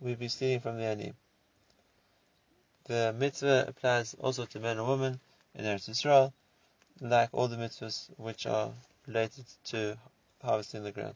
we'd 0.01 0.19
be 0.19 0.27
stealing 0.27 0.59
from 0.59 0.77
the 0.77 0.83
ani. 0.83 1.13
The 2.85 3.15
mitzvah 3.17 3.65
applies 3.69 4.15
also 4.15 4.45
to 4.45 4.59
men 4.59 4.77
and 4.77 4.87
women 4.87 5.21
in 5.55 5.63
Eretz 5.63 5.87
Yisrael, 5.87 6.33
like 6.99 7.29
all 7.31 7.47
the 7.47 7.55
mitzvahs 7.55 8.09
which 8.17 8.45
are 8.45 8.73
related 9.07 9.45
to 9.65 9.97
harvesting 10.43 10.83
the 10.83 10.91
ground. 10.91 11.15